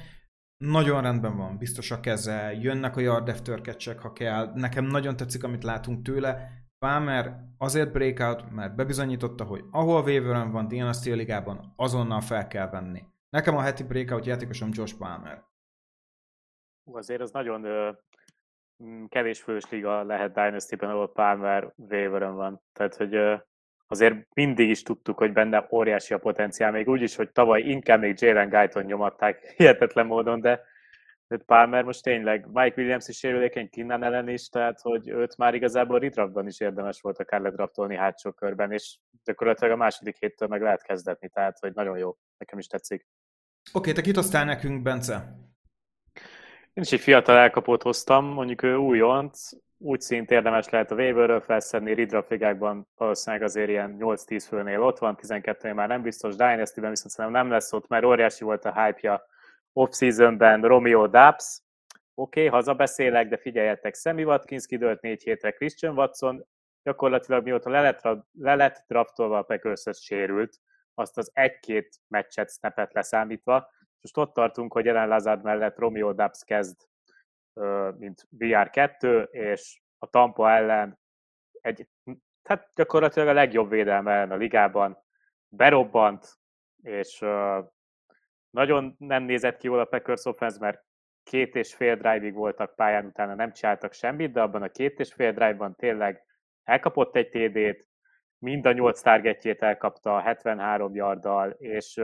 [0.58, 3.62] Nagyon rendben van, biztos a keze, jönnek a yard after
[4.00, 4.52] ha kell.
[4.54, 6.50] Nekem nagyon tetszik, amit látunk tőle.
[6.80, 13.04] Palmer azért breakout, mert bebizonyította, hogy ahol waveren van Dynasty ligában, azonnal fel kell venni.
[13.30, 15.44] Nekem a heti breakout játékosom Josh Palmer.
[16.92, 17.66] Azért az nagyon
[19.10, 22.62] kevés fős liga lehet Dynasty-ben, ahol Palmer waiver van.
[22.74, 23.18] Tehát, hogy
[23.88, 28.00] azért mindig is tudtuk, hogy benne óriási a potenciál, még úgy is, hogy tavaly inkább
[28.00, 30.62] még Jalen Guyton nyomatták hihetetlen módon, de
[31.28, 35.54] de Palmer most tényleg, Mike Williams is sérülékeny, Kinnan ellen is, tehát hogy őt már
[35.54, 40.62] igazából redraftban is érdemes volt akár ledraftolni hátsó körben, és gyakorlatilag a második héttől meg
[40.62, 43.08] lehet kezdetni, tehát hogy nagyon jó, nekem is tetszik.
[43.74, 45.47] Oké, okay, te kit nekünk, Bence?
[46.78, 51.42] Én is egy fiatal elkapót hoztam, mondjuk ő újonc, úgy szint érdemes lehet a waiverről
[51.42, 56.90] felszedni, redraft ligákban valószínűleg azért ilyen 8-10 főnél ott van, 12 már nem biztos, Dynasty-ben
[56.90, 59.26] viszont szerintem nem lesz ott, mert óriási volt a hype-ja
[59.74, 61.62] off-seasonben Romeo Dubs,
[62.16, 66.46] oké, okay, hazabeszélek, de figyeljetek, Sammy Watkins kidőlt négy hétre, Christian Watson
[66.84, 68.02] gyakorlatilag mióta le lett,
[68.40, 70.58] le lett draftolva a Packers sérült,
[70.94, 73.70] azt az egy-két meccset, snapet leszámítva,
[74.02, 76.88] most ott tartunk, hogy Ellen Lazard mellett Romeo Dubs kezd,
[77.98, 81.00] mint VR2, és a Tampa ellen
[81.62, 81.88] egy,
[82.44, 84.98] hát gyakorlatilag a legjobb védelme a ligában
[85.48, 86.38] berobbant,
[86.82, 87.20] és
[88.50, 90.86] nagyon nem nézett ki jól a Packers offense, mert
[91.24, 95.14] két és fél drive-ig voltak pályán, utána nem csináltak semmit, de abban a két és
[95.14, 96.24] fél drive-ban tényleg
[96.64, 97.88] elkapott egy TD-t,
[98.40, 102.02] mind a nyolc targetjét elkapta 73 yarddal, és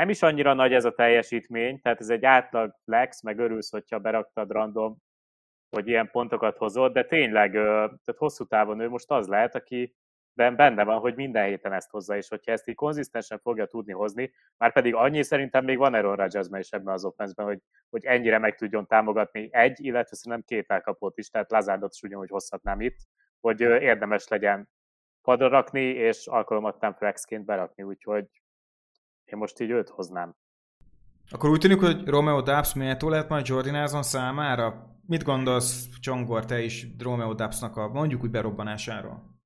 [0.00, 3.98] nem is annyira nagy ez a teljesítmény, tehát ez egy átlag flex, meg örülsz, hogyha
[3.98, 4.96] beraktad random,
[5.70, 9.94] hogy ilyen pontokat hozott, de tényleg, tehát hosszú távon ő most az lehet, aki
[10.34, 14.32] benne van, hogy minden héten ezt hozza, és hogyha ezt így konzisztensen fogja tudni hozni,
[14.56, 17.58] már pedig annyi szerintem még van Aaron rodgers is ebben az offenszben, hogy,
[17.90, 22.30] hogy ennyire meg tudjon támogatni egy, illetve szerintem két elkapott is, tehát Lazárdot is ugyanúgy
[22.30, 22.98] hozhatnám itt,
[23.40, 24.68] hogy érdemes legyen
[25.22, 28.39] padra rakni, és alkalomattán flexként berakni, úgyhogy
[29.32, 30.34] én most így őt hoznám.
[31.30, 34.96] Akkor úgy tűnik, hogy Romeo Dubs méltó lehet majd Jordan Azon számára?
[35.06, 39.38] Mit gondolsz, Csongor, te is Romeo Dubsnak a mondjuk úgy berobbanásáról?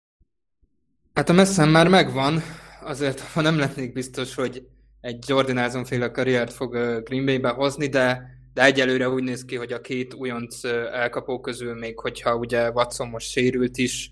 [1.15, 2.41] Hát a messzem már megvan,
[2.83, 4.69] azért ha nem lennék biztos, hogy
[5.01, 6.73] egy Jordan Azon féle karriert fog
[7.05, 11.75] Green Bay-be hozni, de, de egyelőre úgy néz ki, hogy a két újonc elkapó közül,
[11.75, 14.11] még hogyha ugye Watson most sérült is,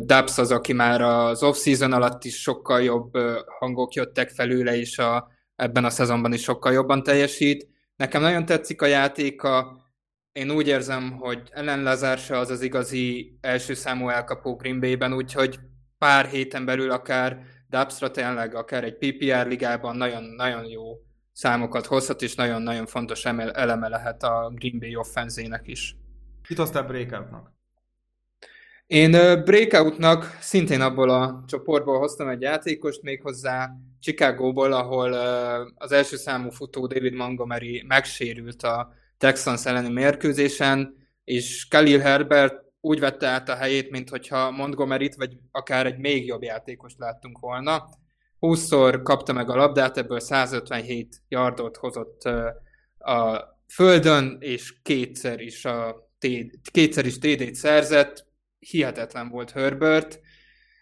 [0.00, 3.10] Dubs az, aki már az off-season alatt is sokkal jobb
[3.58, 7.68] hangok jöttek felőle, és a, ebben a szezonban is sokkal jobban teljesít.
[7.96, 9.84] Nekem nagyon tetszik a játéka,
[10.36, 15.12] én úgy érzem, hogy Ellen Lazar se az az igazi első számú elkapó Green Bay-ben,
[15.12, 15.58] úgyhogy
[15.98, 20.82] pár héten belül akár Dubsra tényleg, akár egy PPR ligában nagyon-nagyon jó
[21.32, 25.96] számokat hozhat, és nagyon-nagyon fontos eleme lehet a Green Bay offenzének is.
[26.42, 27.55] Kit hoztál breakoutnak?
[28.86, 29.10] Én
[29.44, 33.70] breakoutnak szintén abból a csoportból hoztam egy játékost, méghozzá
[34.00, 35.12] Chicagóból, ahol
[35.74, 43.00] az első számú futó David Montgomery megsérült a Texans elleni mérkőzésen, és Khalil Herbert úgy
[43.00, 47.88] vette át a helyét, mint hogyha Montgomery-t, vagy akár egy még jobb játékost láttunk volna.
[48.40, 52.22] 20-szor kapta meg a labdát, ebből 157 yardot hozott
[52.98, 56.08] a földön, és kétszer is, a
[56.72, 58.25] kétszer is TD-t szerzett,
[58.58, 60.20] hihetetlen volt Herbert.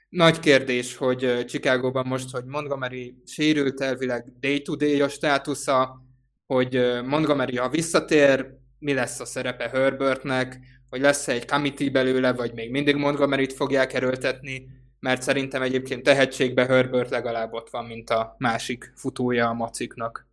[0.09, 6.03] Nagy kérdés, hogy Chicagóban most, hogy Montgomery sérült elvileg day-to-day a státusza,
[6.47, 8.47] hogy Montgomery, ha visszatér,
[8.79, 10.59] mi lesz a szerepe Herbertnek,
[10.89, 14.67] hogy lesz-e egy committee belőle, vagy még mindig Montgomery-t fogják erőltetni,
[15.01, 20.29] mert szerintem egyébként tehetségbe Herbert legalább ott van, mint a másik futója a maciknak.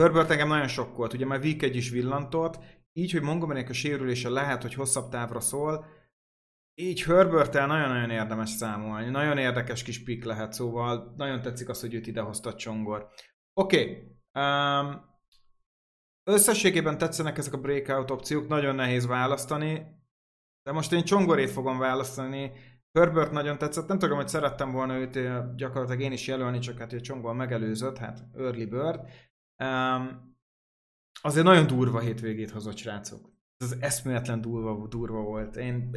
[0.00, 2.58] Herbert engem nagyon sokkolt, ugye már Week egy is villantott,
[2.96, 5.86] így, hogy montgomery a sérülése lehet, hogy hosszabb távra szól,
[6.74, 11.94] így herbert nagyon-nagyon érdemes számolni, nagyon érdekes kis pik lehet, szóval nagyon tetszik az, hogy
[11.94, 13.08] őt idehozta Csongor.
[13.60, 14.44] Oké, okay.
[14.44, 15.04] um,
[16.24, 19.86] összességében tetszenek ezek a breakout opciók, nagyon nehéz választani,
[20.62, 22.52] de most én Csongorét fogom választani,
[22.92, 25.18] Herbert nagyon tetszett, nem tudom, hogy szerettem volna őt
[25.56, 29.00] gyakorlatilag én is jelölni, csak hát hogy Csongor megelőzött, hát early bird.
[29.64, 30.25] Um,
[31.20, 33.34] azért nagyon durva hétvégét hozott, srácok.
[33.56, 35.56] Ez eszméletlen durva, durva volt.
[35.56, 35.96] Én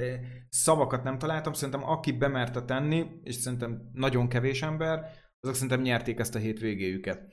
[0.49, 6.19] szavakat nem találtam, szerintem aki bemerte tenni, és szerintem nagyon kevés ember, azok szerintem nyerték
[6.19, 7.27] ezt a hétvégéjüket.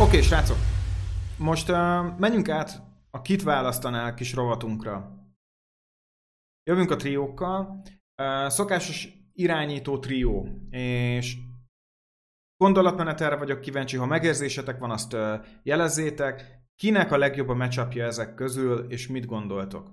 [0.00, 0.56] Oké, srácok,
[1.38, 1.76] most uh,
[2.18, 5.26] menjünk át a kit választanál kis rovatunkra.
[6.70, 7.82] Jövünk a triókkal.
[8.22, 11.36] Uh, szokásos irányító trió, és
[12.58, 15.16] gondolatmenetelre vagyok kíváncsi, ha megérzésetek van, azt
[15.62, 16.56] jelezzétek.
[16.76, 19.90] Kinek a legjobb a matchupja ezek közül, és mit gondoltok?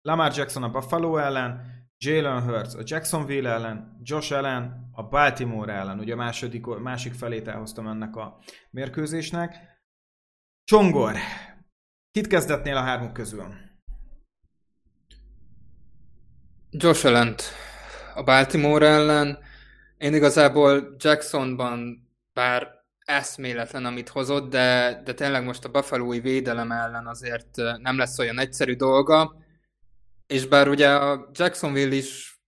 [0.00, 5.98] Lamar Jackson a Buffalo ellen, Jalen Hurts a Jacksonville ellen, Josh Allen a Baltimore ellen.
[5.98, 8.38] Ugye a második, másik felét elhoztam ennek a
[8.70, 9.56] mérkőzésnek.
[10.64, 11.14] Csongor,
[12.10, 13.54] kit kezdetnél a hármuk közül?
[16.70, 17.34] Josh allen
[18.14, 19.38] a Baltimore ellen.
[19.98, 27.06] Én igazából Jacksonban, bár eszméletlen, amit hozott, de, de tényleg most a buffalo védelem ellen
[27.06, 29.36] azért nem lesz olyan egyszerű dolga,
[30.26, 32.40] és bár ugye a Jacksonville is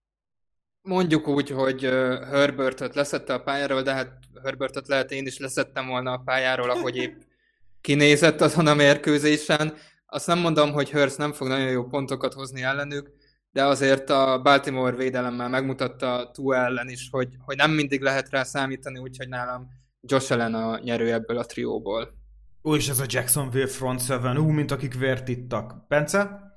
[0.81, 1.81] mondjuk úgy, hogy
[2.29, 4.11] Herbertet leszette a pályáról, de hát
[4.43, 7.21] Herbertet lehet én is leszettem volna a pályáról, ahogy épp
[7.81, 9.73] kinézett azon a mérkőzésen.
[10.05, 13.11] Azt nem mondom, hogy Hurst nem fog nagyon jó pontokat hozni ellenük,
[13.51, 18.43] de azért a Baltimore védelemmel megmutatta Tua ellen is, hogy, hogy nem mindig lehet rá
[18.43, 19.67] számítani, úgyhogy nálam
[20.01, 22.17] Josh Allen a nyerő ebből a trióból.
[22.63, 25.87] Ó, és ez a Jacksonville front seven, ú, mint akik vért ittak.
[25.87, 26.47] Bence?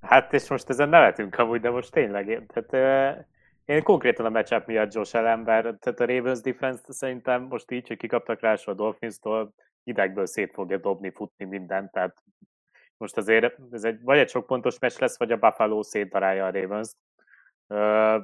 [0.00, 3.26] Hát és most ezen nevetünk amúgy, de most tényleg, tehát
[3.64, 7.88] én konkrétan a matchup miatt Josh Allen, bár tehát a Ravens defense szerintem most így,
[7.88, 12.22] hogy kikaptak rá a Dolphins-tól, idegből szét fogja dobni, futni mindent, tehát
[13.00, 16.50] most azért ez egy, vagy egy sok pontos meccs lesz, vagy a Buffalo szétdarálja a
[16.50, 16.96] Ravens-t.
[17.66, 18.22] Uh,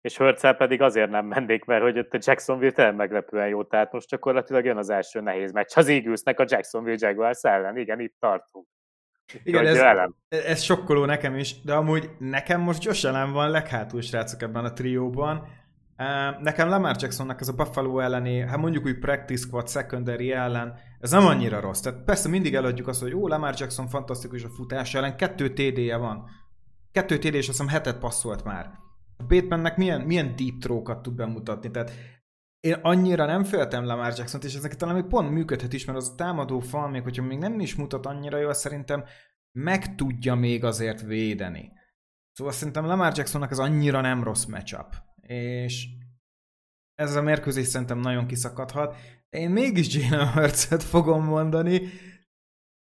[0.00, 3.92] és Hörcel pedig azért nem mennék, mert hogy ott a Jacksonville tényleg meglepően jó, tehát
[3.92, 8.16] most gyakorlatilag jön az első nehéz meccs az Eaglesnek a Jacksonville Jaguars ellen, igen, itt
[8.18, 8.66] tartunk.
[9.42, 10.14] Igen, ez, elem.
[10.28, 14.72] ez sokkoló nekem is, de amúgy nekem most Josh Allen van leghátul srácok ebben a
[14.72, 15.48] trióban.
[16.40, 21.10] Nekem Lamar Jacksonnak ez a Buffalo elleni, hát mondjuk úgy practice squad secondary ellen, ez
[21.10, 21.80] nem annyira rossz.
[21.80, 25.96] Tehát persze mindig eladjuk azt, hogy jó, Lamar Jackson fantasztikus a futás ellen, kettő TD-je
[25.96, 26.24] van.
[26.92, 28.70] Kettő TD, és azt hiszem hetet passzolt már.
[29.16, 31.90] A Batemannek milyen, milyen deep throw tud bemutatni, tehát
[32.60, 36.08] én annyira nem féltem Lamar Jackson-t, és ezeket talán még pont működhet is, mert az
[36.12, 39.04] a támadó fal, még hogyha még nem is mutat annyira jól, szerintem
[39.52, 41.72] meg tudja még azért védeni.
[42.32, 45.06] Szóval szerintem Lamar Jacksonnak ez annyira nem rossz matchup.
[45.28, 45.86] És
[46.94, 48.96] ez a mérkőzés szerintem nagyon kiszakadhat.
[49.28, 51.80] Én mégis Jalen hurts fogom mondani,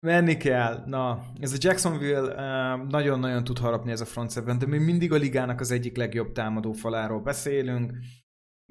[0.07, 0.83] Menni kell.
[0.87, 5.13] Na, ez a Jacksonville uh, nagyon-nagyon tud harapni ez a front seven, de még mindig
[5.13, 7.93] a ligának az egyik legjobb támadó faláról beszélünk.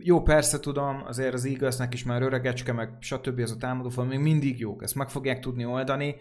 [0.02, 3.40] Jó, persze tudom, azért az Eaglesnek is már öregecske, meg stb.
[3.40, 6.16] ez a támadó fal, még mindig jók, ezt meg fogják tudni oldani.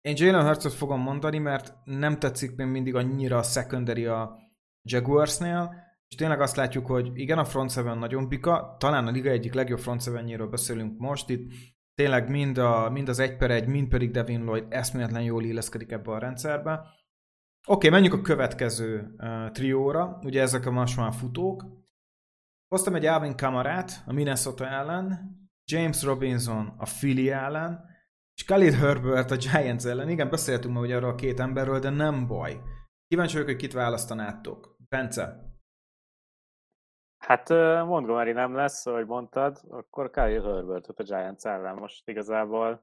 [0.00, 4.36] Én Jalen Hurtsot fogom mondani, mert nem tetszik még mindig annyira a secondary a
[4.82, 5.74] Jaguarsnél,
[6.08, 9.54] és tényleg azt látjuk, hogy igen, a front seven nagyon bika, talán a liga egyik
[9.54, 11.52] legjobb front seven beszélünk most itt,
[11.94, 15.92] tényleg mind, a, mind az egy per egy, mind pedig Devin Lloyd eszméletlen jól illeszkedik
[15.92, 16.72] ebbe a rendszerbe.
[16.72, 21.64] Oké, okay, menjünk a következő uh, trióra, ugye ezek a most már futók.
[22.68, 25.36] Hoztam egy Alvin Kamarát a Minnesota ellen,
[25.70, 27.84] James Robinson a Philly ellen,
[28.34, 30.08] és Khalid Herbert a Giants ellen.
[30.08, 32.60] Igen, beszéltünk ma ugye arról a két emberről, de nem baj.
[33.06, 34.76] Kíváncsi vagyok, hogy kit választanátok.
[34.88, 35.47] Bence?
[37.18, 37.48] Hát
[37.84, 42.82] Montgomery nem lesz, ahogy mondtad, akkor Kyle Herbert a Giants ellen most igazából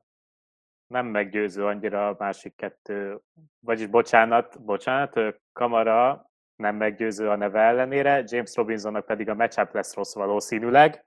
[0.88, 3.20] nem meggyőző annyira a másik kettő,
[3.60, 5.20] vagyis bocsánat, bocsánat,
[5.54, 11.06] Kamara nem meggyőző a neve ellenére, James Robinsonnak pedig a matchup lesz rossz valószínűleg,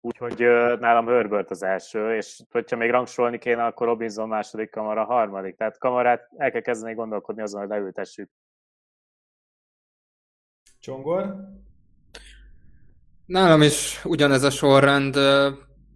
[0.00, 0.38] úgyhogy
[0.78, 5.78] nálam Herbert az első, és hogyha még rangsolni kéne, akkor Robinson második, Kamara harmadik, tehát
[5.78, 8.30] Kamarát el kell kezdeni gondolkodni azon, hogy leültessük.
[10.80, 11.34] Csongor?
[13.32, 15.18] Nálam is ugyanez a sorrend.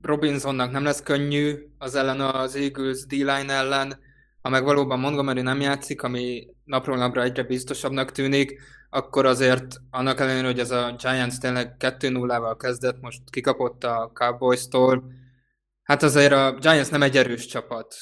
[0.03, 3.99] Robinsonnak nem lesz könnyű az ellen az Eagles D-line ellen,
[4.43, 10.21] ha meg valóban Montgomery nem játszik, ami napról napra egyre biztosabbnak tűnik, akkor azért annak
[10.21, 15.05] ellenére, hogy ez a Giants tényleg 2-0-val kezdett, most kikapott a Cowboys-tól,
[15.83, 17.95] hát azért a Giants nem egy erős csapat.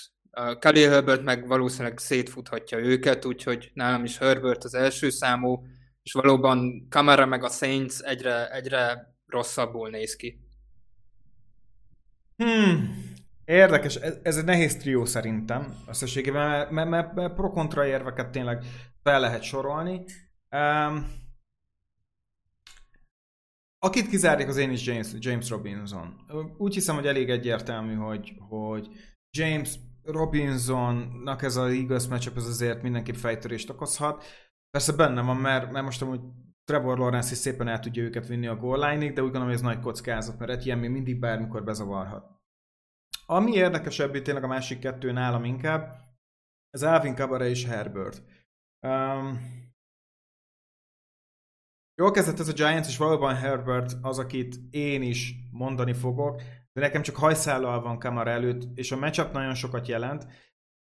[0.59, 5.63] Khalil Herbert meg valószínűleg szétfuthatja őket, úgyhogy nálam is Herbert az első számú,
[6.03, 10.41] és valóban Kamara meg a Saints egyre, egyre rosszabbul néz ki.
[12.37, 13.05] Hmm,
[13.45, 18.65] érdekes, ez, ez egy nehéz trió szerintem, összességében, mert, mert, mert pro-kontra érveket tényleg
[19.03, 20.05] fel lehet sorolni.
[20.51, 21.23] Um,
[23.79, 26.25] akit kizárják az én is James, James Robinson.
[26.59, 28.89] Úgy hiszem, hogy elég egyértelmű, hogy, hogy
[29.31, 34.25] James Robinsonnak ez az igaz matchup ez azért mindenképp fejtörést okozhat.
[34.71, 36.21] Persze benne van, mert, mert most amúgy
[36.65, 39.57] Trevor Lawrence is szépen el tudja őket vinni a goal line de úgy gondolom, hogy
[39.57, 42.31] ez nagy kockázat, mert ilyen még mindig bármikor bezavarhat.
[43.27, 46.03] Ami érdekesebb itt tényleg a másik kettő nálam inkább,
[46.71, 48.23] ez Alvin Cabaret és Herbert.
[48.87, 49.41] Um,
[51.95, 56.37] jól kezdett ez a Giants, és valóban Herbert az, akit én is mondani fogok,
[56.73, 60.27] de nekem csak hajszállal van Kamara előtt, és a matchup nagyon sokat jelent,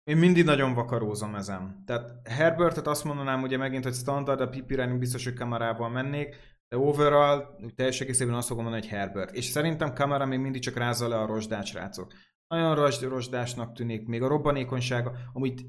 [0.03, 1.83] én mindig nagyon vakarózom ezen.
[1.85, 6.35] Tehát Herbertet azt mondanám ugye megint, hogy standard, a Pipirani biztos, hogy kamerával mennék,
[6.69, 9.35] de overall, úgy teljes egészében azt fogom mondani, hogy Herbert.
[9.35, 12.13] És szerintem kamera még mindig csak rázza le a rozsdás rácok.
[12.47, 15.65] Nagyon rozsd, rozsdásnak tűnik, még a robbanékonysága, amúgy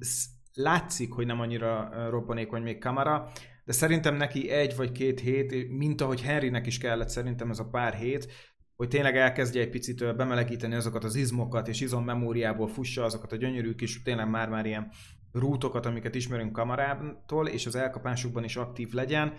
[0.55, 3.31] látszik, hogy nem annyira robbanékony még kamera,
[3.65, 7.69] de szerintem neki egy vagy két hét, mint ahogy Henrynek is kellett szerintem ez a
[7.69, 8.33] pár hét,
[8.81, 13.75] hogy tényleg elkezdje egy picit bemelegíteni azokat az izmokat, és izommemóriából fussa azokat a gyönyörű
[13.75, 14.91] kis, tényleg már-már ilyen
[15.33, 19.33] rútokat, amiket ismerünk kamarától, és az elkapásukban is aktív legyen.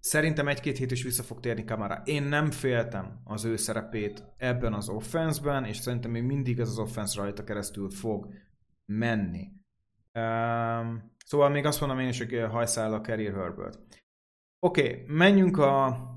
[0.00, 2.02] Szerintem egy-két hét is vissza fog térni kamera.
[2.04, 6.78] Én nem féltem az ő szerepét ebben az offenszben, és szerintem még mindig ez az
[6.78, 8.28] offense rajta keresztül fog
[8.84, 9.48] menni.
[10.14, 13.78] Um, szóval még azt mondom én is, hogy hajszál a Carrier Herbert.
[14.66, 16.15] Oké, okay, menjünk a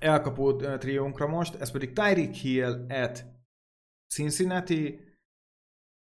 [0.00, 3.24] elkapó triónkra most, ez pedig Tyreek Hill at
[4.14, 5.00] Cincinnati,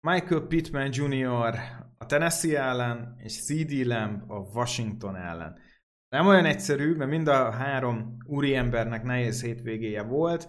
[0.07, 1.59] Michael Pittman Jr.
[1.99, 5.59] a Tennessee ellen, és CD Lamb a Washington ellen.
[6.09, 10.49] Nem olyan egyszerű, mert mind a három úri embernek nehéz hétvégéje volt.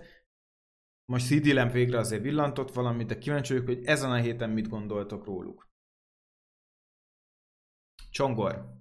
[1.05, 4.67] Most CD Lamb végre azért villantott valamit, de kíváncsi vagyok, hogy ezen a héten mit
[4.67, 5.67] gondoltok róluk.
[8.11, 8.78] Csongor.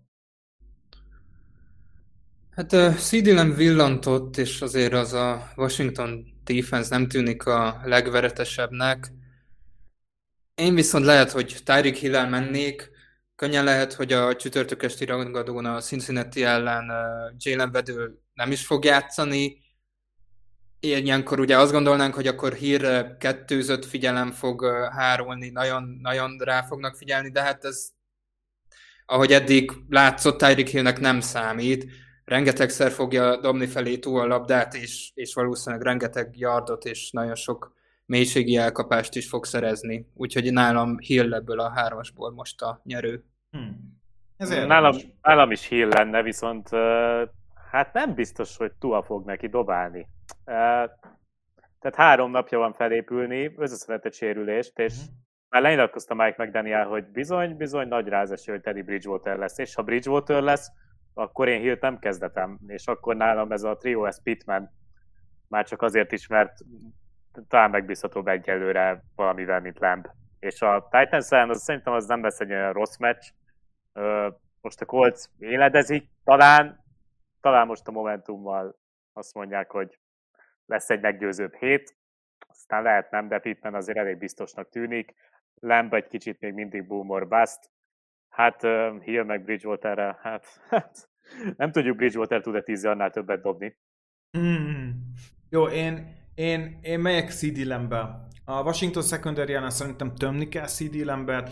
[2.58, 9.12] Hát uh, CD villantott, és azért az a Washington defense nem tűnik a legveretesebbnek.
[10.54, 12.90] Én viszont lehet, hogy Tyreek hill mennék,
[13.34, 16.92] könnyen lehet, hogy a csütörtök esti rangadón a Cincinnati ellen
[17.38, 19.58] Jalen Vedő nem is fog játszani.
[20.80, 24.64] Ilyenkor ugye azt gondolnánk, hogy akkor hírre kettőzött figyelem fog
[24.96, 27.88] hárulni, nagyon, nagyon rá fognak figyelni, de hát ez,
[29.06, 35.10] ahogy eddig látszott, Tyreek Hillnek nem számít rengetegszer fogja dobni felé túl a labdát, és,
[35.14, 37.76] és valószínűleg rengeteg yardot és nagyon sok
[38.06, 40.10] mélységi elkapást is fog szerezni.
[40.14, 43.24] Úgyhogy nálam Hill ebből a hármasból most a nyerő.
[43.50, 43.96] Hmm.
[44.36, 46.68] Ez nálam, nálam is Hill lenne, viszont
[47.70, 50.08] hát nem biztos, hogy Tua fog neki dobálni.
[51.80, 55.08] Tehát három napja van felépülni, összeszedett sérülést, és uh-huh.
[55.48, 59.82] már lenyilatkozta Mike McDaniel, hogy bizony, bizony nagy rázeső, hogy Teddy Bridgewater lesz, és ha
[59.82, 60.70] Bridgewater lesz,
[61.18, 64.70] akkor én Hilt nem kezdetem, és akkor nálam ez a trio, ez Pitman,
[65.48, 66.58] már csak azért is, mert
[67.48, 70.06] talán megbízhatóbb egyelőre valamivel, mint Lamb.
[70.38, 73.24] És a Titans ellen az szerintem az nem lesz egy olyan rossz meccs.
[74.60, 76.84] Most a Colts éledezik, talán,
[77.40, 78.78] talán most a Momentummal
[79.12, 79.98] azt mondják, hogy
[80.66, 81.96] lesz egy meggyőzőbb hét,
[82.48, 85.14] aztán lehet nem, de Pittman azért elég biztosnak tűnik.
[85.60, 87.70] Lamb egy kicsit még mindig boomer bust,
[88.38, 91.07] Hát uh, Hill meg Bridgewater, hát, hát
[91.56, 93.76] nem tudjuk Bridgewater tud-e 10 annál többet dobni.
[94.38, 94.88] Mm.
[95.50, 98.26] Jó, én, én, én megyek CD lembe.
[98.44, 101.50] A Washington secondary szerintem tömni kell CD lembet,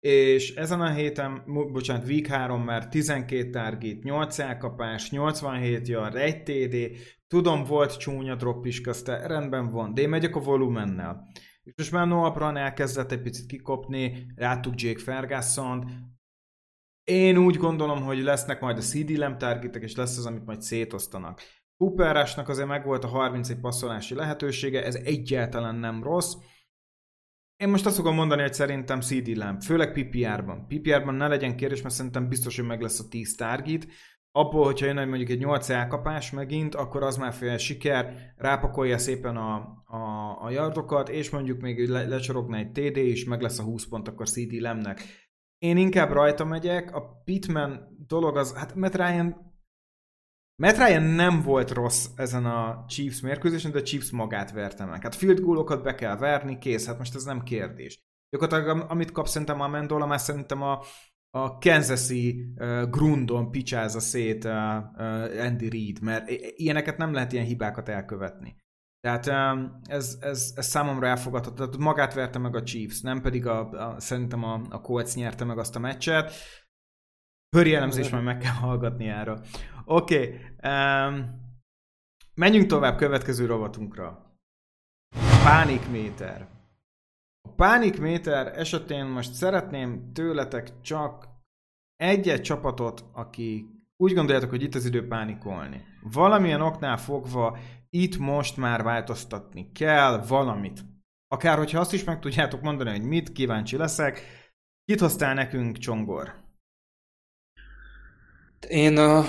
[0.00, 6.42] és ezen a héten, bocsánat, week 3 már 12 target, 8 elkapás, 87 yard, 1
[6.42, 6.76] TD,
[7.26, 11.28] tudom, volt csúnya drop is közte, rendben van, de én megyek a volumennel.
[11.62, 15.90] És most már Noah Brown elkezdett egy picit kikopni, ráttuk Jake ferguson
[17.08, 20.62] én úgy gondolom, hogy lesznek majd a CD lamp targetek, és lesz az, amit majd
[20.62, 21.40] szétosztanak.
[21.76, 26.34] Cooperásnak azért megvolt a 31 passzolási lehetősége, ez egyáltalán nem rossz.
[27.56, 30.66] Én most azt fogom mondani, hogy szerintem CD lamp, főleg PPR-ban.
[30.66, 33.86] PPR-ban ne legyen kérdés, mert szerintem biztos, hogy meg lesz a 10 target.
[34.30, 39.36] Abból, hogyha jön mondjuk egy 8 elkapás megint, akkor az már fél siker, rápakolja szépen
[39.36, 39.54] a,
[39.84, 43.86] a, a yardokat, és mondjuk még le, lecsorogna egy TD is, meg lesz a 20
[43.86, 45.27] pont akkor CD lemnek.
[45.58, 49.46] Én inkább rajta megyek, a Pitman dolog az, hát Matt Ryan
[50.62, 55.02] Matt Ryan nem volt rossz ezen a Chiefs mérkőzésen, de a Chiefs magát verte meg.
[55.02, 58.00] Hát field goalokat be kell verni, kész, hát most ez nem kérdés.
[58.30, 60.82] Gyakorlatilag amit kap szerintem a Mendola, már szerintem a,
[61.30, 67.44] a Kansas-i uh, grundon picsázza szét uh, uh, Andy Reid, mert ilyeneket nem lehet ilyen
[67.44, 68.56] hibákat elkövetni.
[69.00, 69.26] Tehát
[69.88, 71.56] ez, ez, ez számomra elfogadható.
[71.56, 75.44] Tehát magát verte meg a Chiefs, nem pedig a, a szerintem a, a Colts nyerte
[75.44, 76.32] meg azt a meccset.
[77.56, 79.40] Höri elemzés már meg kell hallgatni erre.
[79.84, 81.40] Oké, okay, um,
[82.34, 84.36] menjünk tovább következő rovatunkra.
[85.44, 86.48] Pánikméter.
[87.48, 91.28] A pánikméter esetén most szeretném tőletek csak
[91.96, 95.84] egy-egy csapatot, aki úgy gondoljátok, hogy itt az idő pánikolni.
[96.02, 97.58] Valamilyen oknál fogva
[97.90, 100.80] itt most már változtatni kell valamit.
[101.28, 104.22] Akár hogyha azt is meg tudjátok mondani, hogy mit, kíváncsi leszek.
[104.84, 106.34] Kit hoztál nekünk, Csongor?
[108.68, 109.24] Én a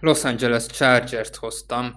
[0.00, 1.94] Los Angeles Chargers-t hoztam.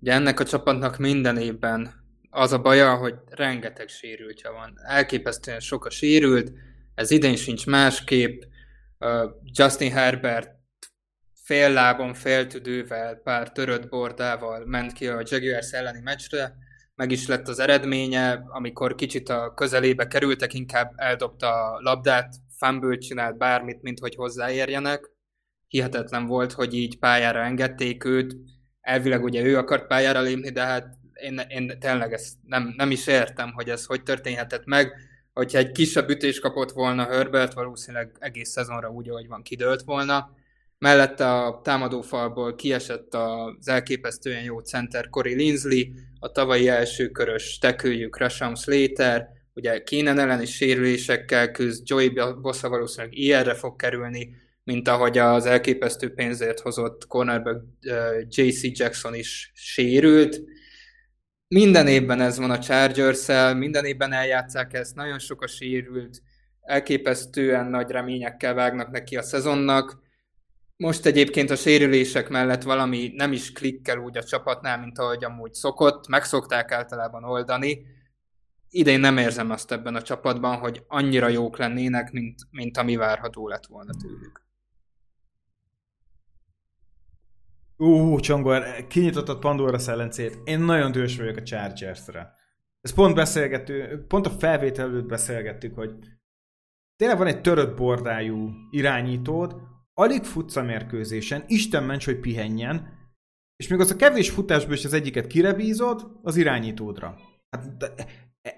[0.00, 4.74] Ugye ennek a csapatnak minden évben az a baja, hogy rengeteg sérültje van.
[4.84, 6.52] Elképesztően sok a sérült,
[6.94, 8.42] ez idén sincs másképp.
[9.42, 10.61] Justin Herbert
[11.52, 16.54] fél lábon, fél tüdővel, pár törött bordával ment ki a Jaguars elleni meccsre,
[16.94, 22.96] meg is lett az eredménye, amikor kicsit a közelébe kerültek, inkább eldobta a labdát, fumble
[22.96, 25.10] csinált bármit, mint hogy hozzáérjenek.
[25.68, 28.36] Hihetetlen volt, hogy így pályára engedték őt.
[28.80, 33.06] Elvileg ugye ő akart pályára lépni, de hát én, én tényleg ezt nem, nem is
[33.06, 34.92] értem, hogy ez hogy történhetett meg.
[35.32, 40.40] Hogyha egy kisebb ütés kapott volna Herbert, valószínűleg egész szezonra úgy, ahogy van, kidőlt volna
[40.82, 45.82] Mellette a támadófalból kiesett az elképesztően jó center Corey Linsley,
[46.18, 52.08] a tavalyi első körös tekőjük Rasham Slater, ugye Keenan elleni sérülésekkel küzd, Joey
[52.40, 57.64] Bossa valószínűleg ilyenre fog kerülni, mint ahogy az elképesztő pénzért hozott cornerback
[58.28, 60.40] JC Jackson is sérült.
[61.48, 63.26] Minden évben ez van a chargers
[63.56, 66.22] minden évben eljátszák ezt, nagyon sok a sérült,
[66.60, 70.01] elképesztően nagy reményekkel vágnak neki a szezonnak,
[70.76, 75.52] most egyébként a sérülések mellett valami nem is klikkel úgy a csapatnál, mint ahogy amúgy
[75.52, 77.86] szokott, meg szokták általában oldani.
[78.70, 83.48] Idén nem érzem azt ebben a csapatban, hogy annyira jók lennének, mint, mint ami várható
[83.48, 84.42] lett volna tőlük.
[87.76, 90.38] Ú, Csongor, kinyitottad Pandora szelencét.
[90.44, 92.34] Én nagyon dühös vagyok a Chargers-re.
[92.80, 95.92] Ez pont beszélgető, pont a felvétel előtt beszélgettük, hogy
[96.96, 99.56] tényleg van egy törött bordájú irányítód,
[99.94, 103.00] alig futsz a mérkőzésen, Isten ments, hogy pihenjen,
[103.56, 107.18] és még az a kevés futásból is az egyiket kirebízod az irányítódra.
[107.50, 107.94] Hát de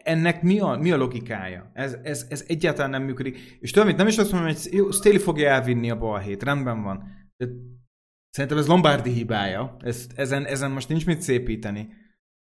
[0.03, 1.71] ennek mi a, mi a logikája?
[1.73, 3.57] Ez, ez, ez egyáltalán nem működik.
[3.61, 7.05] És tudom, nem is azt mondom, hogy jó, Staley fogja elvinni a balhét, rendben van.
[7.37, 7.49] De
[8.31, 9.77] szerintem ez Lombardi hibája.
[9.79, 11.89] Ez, ezen, ezen most nincs mit szépíteni.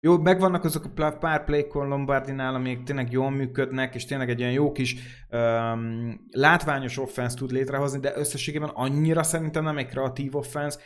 [0.06, 4.54] Jó, megvannak azok a pár play Lombardinál, amik tényleg jól működnek, és tényleg egy olyan
[4.54, 4.96] jó kis
[5.30, 10.80] um, látványos offense tud létrehozni, de összességében annyira szerintem nem egy kreatív offense,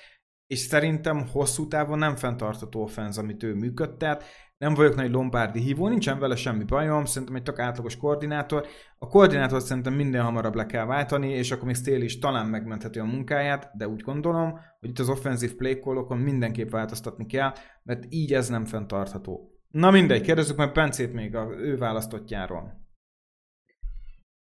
[0.48, 4.24] és szerintem hosszú távon nem fenntartható offense, amit ő működtet.
[4.58, 8.66] Nem vagyok nagy Lombardi hívó, nincsen vele semmi bajom, szerintem egy tök átlagos koordinátor.
[8.98, 13.00] A koordinátort szerintem minden hamarabb le kell váltani, és akkor még Stél is talán megmentheti
[13.00, 17.52] a munkáját, de úgy gondolom, hogy itt az offenzív play mindenképp változtatni kell,
[17.84, 19.52] mert így ez nem fenntartható.
[19.68, 22.86] Na mindegy, kérdezzük meg Bencét még a ő választottjáról.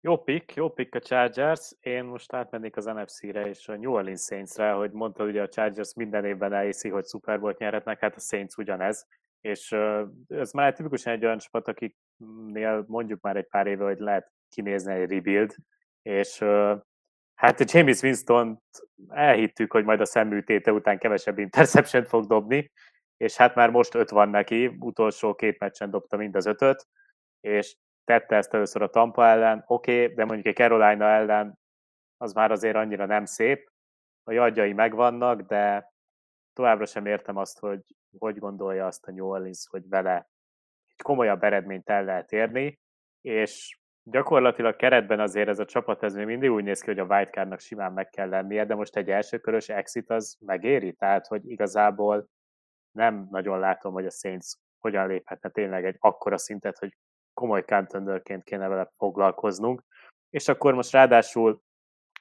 [0.01, 1.73] Jó pick, jó pick a Chargers.
[1.81, 5.95] Én most átmennék az NFC-re és a New Orleans Saints-re, hogy mondtad, ugye a Chargers
[5.95, 9.07] minden évben elhiszi, hogy Super Bowl nyerhetnek, hát a Saints ugyanez.
[9.47, 9.73] És
[10.29, 14.93] ez már tipikusan egy olyan csapat, akiknél mondjuk már egy pár éve, hogy lehet kinézni
[14.93, 15.55] egy rebuild,
[16.03, 16.39] és
[17.35, 18.63] hát James Winston
[19.09, 22.73] elhittük, hogy majd a szemműtéte után kevesebb interception fog dobni,
[23.17, 26.87] és hát már most öt van neki, utolsó két meccsen dobta mind az ötöt,
[27.41, 31.59] és tette ezt először a Tampa ellen, oké, okay, de mondjuk egy Carolina ellen
[32.17, 33.71] az már azért annyira nem szép,
[34.25, 35.93] a jadjai megvannak, de
[36.53, 37.81] továbbra sem értem azt, hogy
[38.19, 40.29] hogy gondolja azt a New Orleans, hogy vele
[40.89, 42.81] egy komolyabb eredményt el lehet érni,
[43.21, 47.05] és gyakorlatilag keretben azért ez a csapat ez még mindig úgy néz ki, hogy a
[47.05, 52.29] wildcardnak simán meg kell lennie, de most egy elsőkörös exit az megéri, tehát hogy igazából
[52.93, 54.47] nem nagyon látom, hogy a Saints
[54.79, 56.97] hogyan léphetne tényleg egy akkora szintet, hogy
[57.35, 59.83] komoly contenderként kéne vele foglalkoznunk.
[60.31, 61.63] És akkor most ráadásul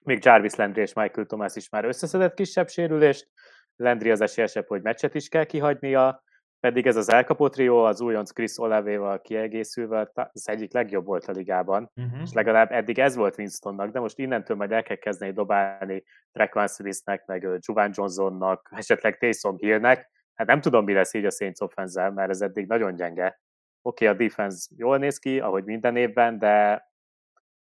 [0.03, 3.29] még Jarvis Landry és Michael Thomas is már összeszedett kisebb sérülést,
[3.75, 6.23] Landry az esélyesebb, hogy meccset is kell kihagynia,
[6.59, 11.31] pedig ez az elkapott trió az újonc Chris Olavéval kiegészülve az egyik legjobb volt a
[11.31, 12.21] ligában, uh-huh.
[12.21, 16.67] és legalább eddig ez volt Winstonnak, de most innentől majd el kell kezdeni dobálni Trequan
[16.67, 21.59] Smithnek, meg Juvan Johnsonnak, esetleg Taysom Hillnek, hát nem tudom, mi lesz így a Saints
[21.59, 23.39] offense mert ez eddig nagyon gyenge,
[23.87, 26.85] Oké, okay, a defense jól néz ki, ahogy minden évben, de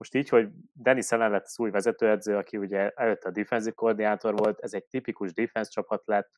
[0.01, 4.37] most így, hogy Dennis Allen lett az új vezetőedző, aki ugye előtte a defensive koordinátor
[4.37, 6.31] volt, ez egy tipikus defense csapat lett,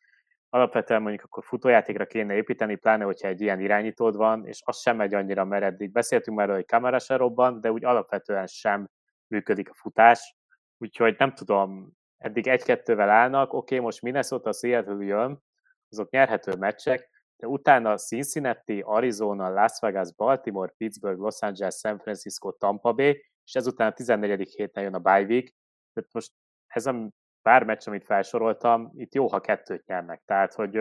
[0.48, 4.96] alapvetően mondjuk akkor futójátékra kéne építeni, pláne, hogyha egy ilyen irányítód van, és az sem
[4.96, 8.88] megy annyira, mert eddig beszéltünk már, hogy kamera se robban, de úgy alapvetően sem
[9.26, 10.36] működik a futás,
[10.78, 15.42] úgyhogy nem tudom, eddig egy-kettővel állnak, oké, okay, most Minnesota, Seattle jön,
[15.90, 22.50] azok nyerhető meccsek, de utána Cincinnati, Arizona, Las Vegas, Baltimore, Pittsburgh, Los Angeles, San Francisco,
[22.50, 24.48] Tampa Bay, és ezután a 14.
[24.48, 25.54] héten jön a bye week.
[25.92, 26.32] Tehát most
[26.66, 27.08] ez a
[27.42, 30.22] pár meccs, amit felsoroltam, itt jó, ha kettőt nyernek.
[30.24, 30.72] Tehát, hogy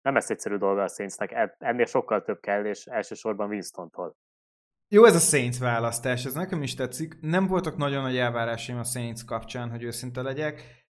[0.00, 4.16] nem lesz egyszerű dolga a Saintsnek, ennél sokkal több kell, és elsősorban Winston-tól.
[4.88, 7.20] Jó ez a Saints választás, ez nekem is tetszik.
[7.20, 10.84] Nem voltak nagyon nagy elvárásaim a Saints kapcsán, hogy őszinte legyek.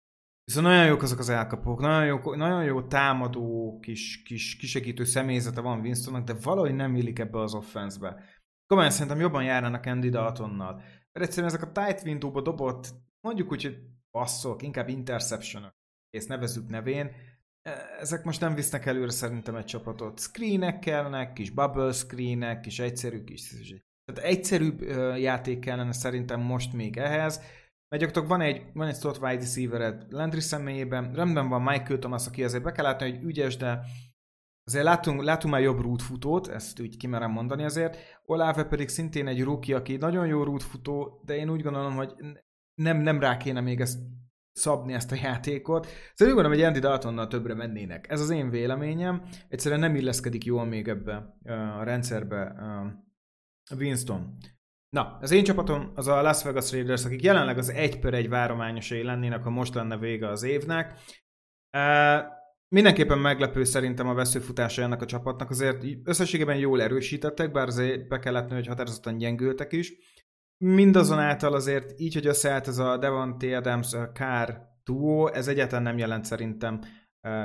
[0.44, 5.60] Viszont nagyon jók azok az elkapók, nagyon jó, nagyon jó támadó kis, kis kisegítő személyzete
[5.60, 8.24] van Winstonnak, de valahogy nem illik ebbe az offenszbe.
[8.66, 10.74] Komolyan szerintem jobban járnának Andy Daltonnal.
[11.12, 13.78] Mert egyszerűen ezek a tight window dobott, mondjuk úgy, hogy
[14.10, 15.72] passzok, inkább interception
[16.10, 17.10] és nevezzük nevén,
[17.62, 20.18] e, ezek most nem visznek előre szerintem egy csapatot.
[20.18, 23.54] Screenek kellene, kis bubble screenek, kis egyszerű kis...
[24.04, 24.82] Tehát egyszerűbb
[25.16, 27.42] játék kellene szerintem most még ehhez,
[27.88, 32.44] mert van egy, van egy slot wide receivered Landry személyében, rendben van Michael Thomas, aki
[32.44, 33.80] azért be kell látni, hogy ügyes, de
[34.64, 37.96] azért látunk, látunk már jobb rútfutót, ezt úgy kimerem mondani azért.
[38.24, 42.14] Olave pedig szintén egy rookie, aki nagyon jó rútfutó, de én úgy gondolom, hogy
[42.74, 43.98] nem, nem rá kéne még ezt
[44.52, 45.84] szabni ezt a játékot.
[45.86, 48.10] Szóval úgy gondolom, hogy Andy Daltonnal többre mennének.
[48.10, 49.22] Ez az én véleményem.
[49.48, 51.36] Egyszerűen nem illeszkedik jól még ebbe
[51.78, 52.54] a rendszerbe
[53.78, 54.36] Winston.
[54.88, 58.28] Na, az én csapatom az a Las Vegas Raiders, akik jelenleg az 1 per 1
[58.28, 60.98] várományosai lennének, ha most lenne vége az évnek.
[62.74, 68.18] Mindenképpen meglepő szerintem a veszőfutása ennek a csapatnak, azért összességében jól erősítettek, bár azért be
[68.18, 69.92] kell látni, hogy határozottan gyengültek is.
[70.56, 76.24] Mindazonáltal azért így, hogy összeállt ez a Devontae Adams Kár duó, ez egyáltalán nem jelent
[76.24, 76.80] szerintem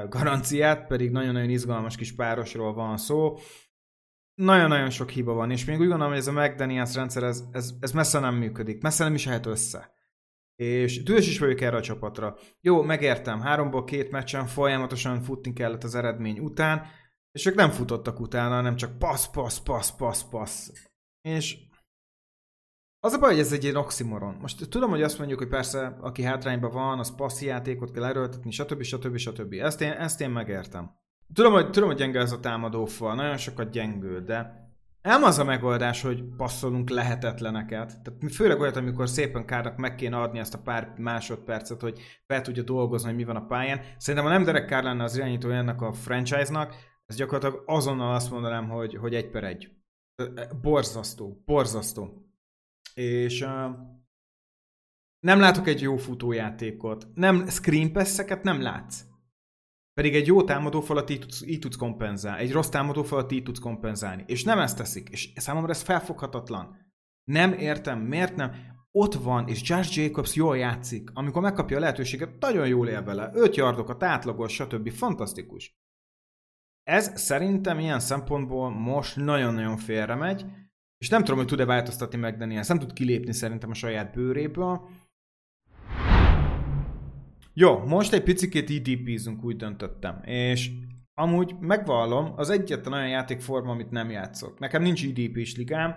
[0.10, 3.38] garanciát, pedig nagyon-nagyon izgalmas kis párosról van szó
[4.34, 7.74] nagyon-nagyon sok hiba van, és még úgy gondolom, hogy ez a McDaniels rendszer, ez, ez,
[7.80, 9.98] ez messze nem működik, messze nem is lehet össze.
[10.60, 12.38] És dühös is vagyok erre a csapatra.
[12.62, 16.86] Jó, megértem, háromból két meccsen folyamatosan futni kellett az eredmény után,
[17.32, 20.72] és ők nem futottak utána, nem csak passz, passz, passz, passz, passz.
[21.22, 21.58] És
[23.00, 24.38] az a baj, hogy ez egy ilyen oximoron.
[24.42, 28.52] Most tudom, hogy azt mondjuk, hogy persze, aki hátrányban van, az passzi játékot kell erőltetni,
[28.52, 28.82] stb.
[28.82, 29.18] stb.
[29.18, 29.54] stb.
[29.54, 30.92] Ezt én, ezt én megértem.
[31.34, 34.69] Tudom, hogy, tudom, hogy gyenge ez a támadófal, nagyon sokat gyengül, de
[35.02, 38.02] nem az a megoldás, hogy passzolunk lehetetleneket.
[38.02, 42.42] Tehát főleg olyat, amikor szépen Kárnak meg kéne adni ezt a pár másodpercet, hogy fel
[42.42, 43.82] tudja dolgozni, hogy mi van a pályán.
[43.98, 46.76] Szerintem, ha nem Derek Kár lenne az irányító ennek a franchise-nak,
[47.06, 49.72] ez gyakorlatilag azonnal azt mondanám, hogy, hogy egy per egy.
[50.62, 52.26] Borzasztó, borzasztó.
[52.94, 53.50] És uh,
[55.20, 57.08] nem látok egy jó futójátékot.
[57.14, 57.92] Nem, screen
[58.44, 59.09] nem látsz.
[60.00, 62.42] Pedig egy jó támadófalat így tudsz, így tudsz kompenzálni.
[62.42, 64.24] Egy rossz támadófalat így tudsz kompenzálni.
[64.28, 65.10] És nem ezt teszik.
[65.10, 66.78] És számomra ez felfoghatatlan.
[67.24, 68.52] Nem értem, miért nem.
[68.92, 71.10] Ott van, és Josh Jacobs jól játszik.
[71.14, 73.32] Amikor megkapja a lehetőséget, nagyon jól él vele.
[73.34, 74.92] 5 yardokat, átlagos, stb.
[74.92, 75.78] Fantasztikus.
[76.84, 80.46] Ez szerintem ilyen szempontból most nagyon-nagyon félre megy,
[80.98, 82.68] és nem tudom, hogy tud-e változtatni meg Daniels.
[82.68, 84.90] Nem tud kilépni szerintem a saját bőréből.
[87.62, 90.22] Jó, most egy picit EDP-zünk, úgy döntöttem.
[90.24, 90.72] És
[91.14, 94.60] amúgy megvallom, az egyetlen olyan játékforma, amit nem játszok.
[94.60, 95.96] Nekem nincs EDP-s ligám,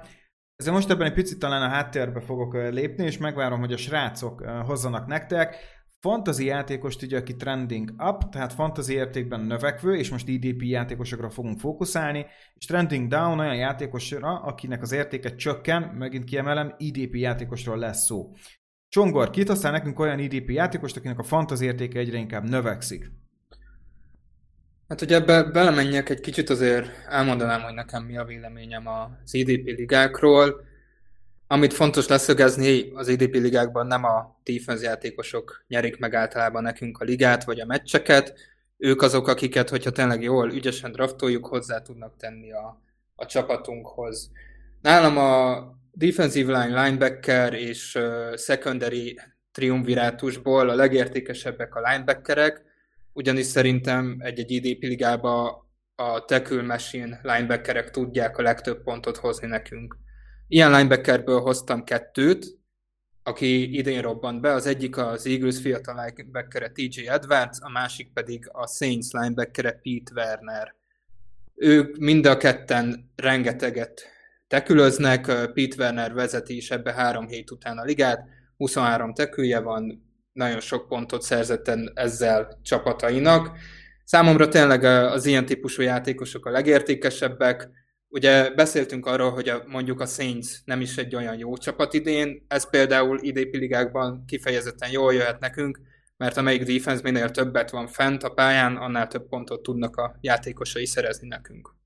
[0.56, 4.40] ezért most ebben egy picit talán a háttérbe fogok lépni, és megvárom, hogy a srácok
[4.44, 5.56] hozzanak nektek.
[6.00, 11.58] Fantasy játékost ugye, aki trending up, tehát fantasy értékben növekvő, és most EDP játékosokra fogunk
[11.58, 18.04] fókuszálni, és trending down olyan játékosra, akinek az értéke csökken, megint kiemelem, EDP játékosról lesz
[18.04, 18.30] szó.
[18.92, 23.10] Csongor, kit aztán nekünk olyan IDP játékost, akinek a fantasy értéke egyre inkább növekszik?
[24.88, 29.64] Hát, hogy ebbe belemenjek egy kicsit azért elmondanám, hogy nekem mi a véleményem az IDP
[29.64, 30.64] ligákról.
[31.46, 37.04] Amit fontos leszögezni, az IDP ligákban nem a defense játékosok nyerik meg általában nekünk a
[37.04, 38.34] ligát vagy a meccseket,
[38.76, 42.80] ők azok, akiket, hogyha tényleg jól, ügyesen draftoljuk, hozzá tudnak tenni a,
[43.14, 44.30] a csapatunkhoz.
[44.80, 47.98] Nálam a defensive line, linebacker és
[48.36, 49.18] secondary
[49.52, 52.62] triumvirátusból a legértékesebbek a linebackerek,
[53.12, 59.96] ugyanis szerintem egy-egy IDP ligába a tackle machine linebackerek tudják a legtöbb pontot hozni nekünk.
[60.48, 62.46] Ilyen linebackerből hoztam kettőt,
[63.22, 68.48] aki idén robbant be, az egyik az Eagles fiatal linebackere TJ Edwards, a másik pedig
[68.52, 70.74] a Saints linebackere Pete Werner.
[71.54, 74.06] Ők mind a ketten rengeteget
[74.52, 78.24] tekülöznek, Pete Werner vezeti is ebbe három hét után a ligát,
[78.56, 83.58] 23 tekülje van, nagyon sok pontot szerzett ezzel csapatainak.
[84.04, 87.68] Számomra tényleg az ilyen típusú játékosok a legértékesebbek.
[88.08, 92.44] Ugye beszéltünk arról, hogy a, mondjuk a Saints nem is egy olyan jó csapat idén,
[92.48, 95.80] ez például idépi ligákban kifejezetten jól jöhet nekünk,
[96.16, 100.86] mert amelyik defense minél többet van fent a pályán, annál több pontot tudnak a játékosai
[100.86, 101.80] szerezni nekünk.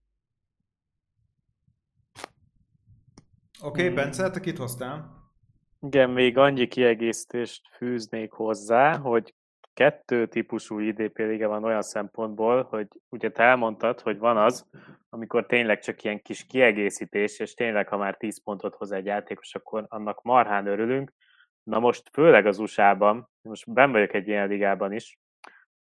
[3.61, 3.95] Oké, okay, hmm.
[3.95, 5.25] Bence, te kit hoztál?
[5.81, 9.35] Igen, még annyi kiegészítést fűznék hozzá, hogy
[9.75, 14.67] kettő típusú IDP liga van olyan szempontból, hogy ugye te elmondtad, hogy van az,
[15.09, 19.55] amikor tényleg csak ilyen kis kiegészítés, és tényleg, ha már 10 pontot hoz egy játékos,
[19.55, 21.13] akkor annak marhán örülünk.
[21.63, 25.19] Na most főleg az USA-ban, most ben vagyok egy ilyen ligában is,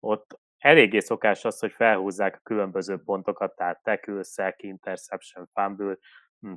[0.00, 3.80] ott eléggé szokás az, hogy felhúzzák a különböző pontokat, tehát
[4.22, 5.96] sack, interception, fumble,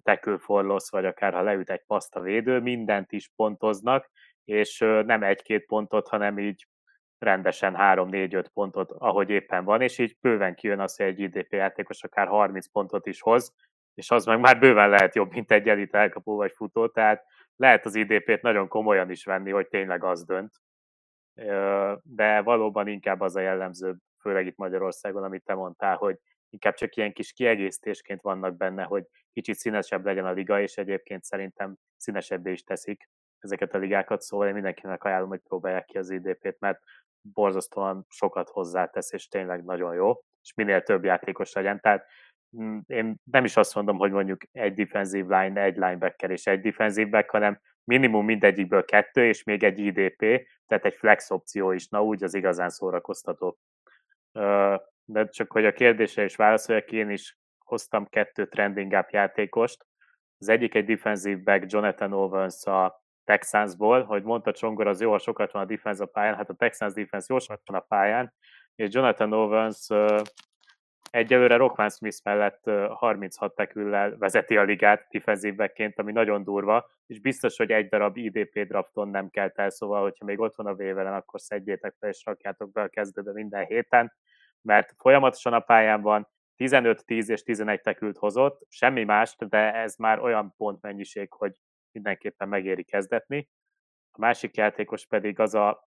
[0.04, 4.10] Tackle for loss, vagy akár ha leüt egy paszta védő, mindent is pontoznak,
[4.46, 6.68] és nem egy-két pontot, hanem így
[7.18, 12.04] rendesen 3-4-5 pontot, ahogy éppen van, és így bőven kijön az, hogy egy IDP játékos
[12.04, 13.54] akár 30 pontot is hoz,
[13.94, 17.26] és az meg már bőven lehet jobb, mint egy elit elkapó vagy futó, tehát
[17.56, 20.54] lehet az IDP-t nagyon komolyan is venni, hogy tényleg az dönt.
[22.04, 26.18] De valóban inkább az a jellemző, főleg itt Magyarországon, amit te mondtál, hogy
[26.50, 31.24] inkább csak ilyen kis kiegészítésként vannak benne, hogy kicsit színesebb legyen a liga, és egyébként
[31.24, 36.10] szerintem színesebbé is teszik ezeket a ligákat, szóval én mindenkinek ajánlom, hogy próbálják ki az
[36.10, 36.80] IDP-t, mert
[37.22, 41.80] borzasztóan sokat hozzátesz, és tényleg nagyon jó, és minél több játékos legyen.
[41.80, 42.06] Tehát
[42.62, 46.62] mm, én nem is azt mondom, hogy mondjuk egy defensive line, egy linebacker és egy
[46.62, 50.20] defensive back, hanem minimum mindegyikből kettő, és még egy IDP,
[50.66, 53.58] tehát egy flex opció is, na úgy az igazán szórakoztató.
[55.10, 59.86] De csak hogy a kérdésre is válaszoljak, én is hoztam kettő trending up játékost.
[60.38, 65.18] Az egyik egy defensive back Jonathan Owens a Texansból, hogy mondta Csongor, az jó, ha
[65.18, 68.34] sokat van a defense a pályán, hát a Texans defense jó sokat van a pályán,
[68.76, 69.88] és Jonathan Owens
[71.12, 77.58] Egyelőre Rockman Smith mellett 36 teküllel vezeti a ligát defensívekként, ami nagyon durva, és biztos,
[77.58, 81.14] hogy egy darab IDP drafton nem kell el, szóval, hogyha még ott van a vévelen,
[81.14, 84.14] akkor szedjétek fel és rakjátok be a kezdőbe minden héten,
[84.62, 89.96] mert folyamatosan a pályán van, 15, 10 és 11 tekült hozott, semmi mást, de ez
[89.96, 91.60] már olyan pontmennyiség, hogy
[91.92, 93.50] mindenképpen megéri kezdetni.
[94.12, 95.88] A másik játékos pedig az a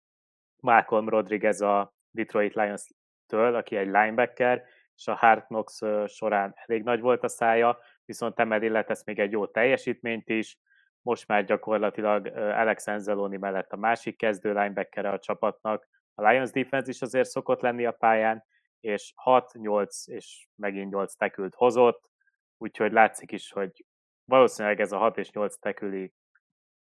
[0.63, 4.65] Malcolm Rodriguez a Detroit Lions-től, aki egy linebacker,
[4.95, 9.33] és a Hard Knocks során elég nagy volt a szája, viszont emellé letesz még egy
[9.33, 10.59] jó teljesítményt is,
[11.03, 16.91] most már gyakorlatilag Alex Anzaloni mellett a másik kezdő linebacker a csapatnak, a Lions defense
[16.91, 18.45] is azért szokott lenni a pályán,
[18.81, 22.11] és 6-8 és megint 8 tekült hozott,
[22.57, 23.85] úgyhogy látszik is, hogy
[24.25, 26.13] valószínűleg ez a 6 és 8 teküli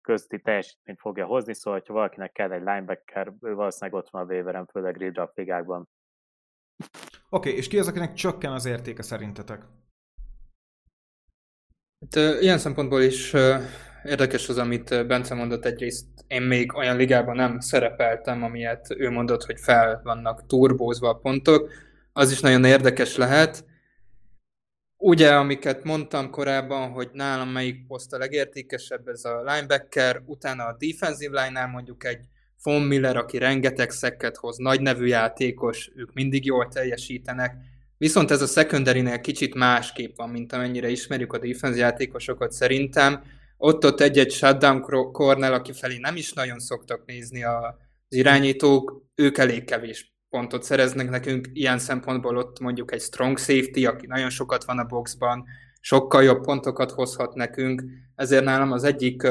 [0.00, 4.34] közti teljesítményt fogja hozni, szóval ha valakinek kell egy linebacker, ő valószínűleg ott van a
[4.34, 5.88] waveren, főleg redraft ligákban.
[7.28, 9.64] Oké, okay, és ki az, akinek csökken az értéke szerintetek?
[12.00, 13.34] Hát, ilyen szempontból is
[14.04, 15.64] érdekes az, amit Bence mondott.
[15.64, 21.14] Egyrészt én még olyan ligában nem szerepeltem, amilyet ő mondott, hogy fel vannak turbózva a
[21.14, 21.70] pontok.
[22.12, 23.64] Az is nagyon érdekes lehet.
[24.96, 30.76] Ugye, amiket mondtam korábban, hogy nálam melyik poszt a legértékesebb, ez a linebacker, utána a
[30.78, 32.20] defensive line-nál mondjuk egy
[32.62, 37.54] Von Miller, aki rengeteg szekket hoz, nagy nevű játékos, ők mindig jól teljesítenek,
[37.98, 43.22] viszont ez a secondary kicsit másképp van, mint amennyire ismerjük a defense játékosokat szerintem.
[43.56, 44.80] Ott-ott egy-egy shutdown
[45.12, 47.74] corner, aki felé nem is nagyon szoktak nézni az
[48.08, 54.06] irányítók, ők elég kevés pontot szereznek nekünk, ilyen szempontból ott mondjuk egy strong safety, aki
[54.06, 55.44] nagyon sokat van a boxban,
[55.80, 57.82] sokkal jobb pontokat hozhat nekünk,
[58.14, 59.22] ezért nálam az egyik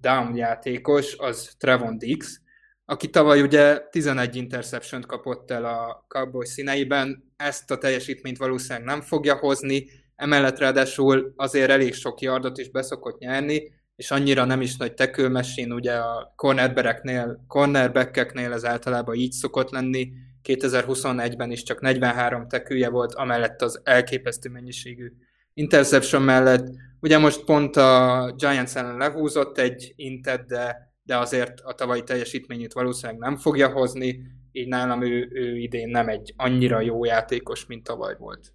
[0.00, 2.40] down játékos az Trevon Dix,
[2.84, 9.00] aki tavaly ugye 11 interception kapott el a Cowboys színeiben, ezt a teljesítményt valószínűleg nem
[9.00, 9.86] fogja hozni,
[10.16, 15.72] emellett ráadásul azért elég sok yardot is beszokott nyerni, és annyira nem is nagy tekőmesén,
[15.72, 20.12] ugye a cornerbackeknél, cornerbackeknél ez általában így szokott lenni,
[20.42, 25.12] 2021-ben is csak 43 tekője volt, amellett az elképesztő mennyiségű
[25.54, 26.66] interception mellett.
[27.00, 32.72] Ugye most pont a Giants ellen lehúzott egy intet, de de azért a tavalyi teljesítményét
[32.72, 34.20] valószínűleg nem fogja hozni,
[34.52, 38.53] így nálam ő, ő idén nem egy annyira jó játékos, mint tavaly volt.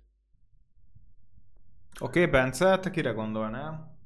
[2.02, 3.98] Oké, okay, Bence, te kire gondolnál?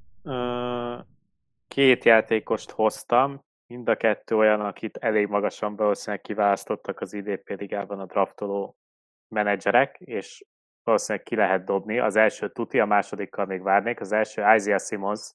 [1.67, 7.99] két játékost hoztam, mind a kettő olyan, akit elég magasan valószínűleg kiválasztottak az IDP ligában
[7.99, 8.77] a draftoló
[9.27, 10.45] menedzserek, és
[10.83, 11.99] valószínűleg ki lehet dobni.
[11.99, 13.99] Az első tuti, a másodikkal még várnék.
[13.99, 15.33] Az első Isaiah Simmons,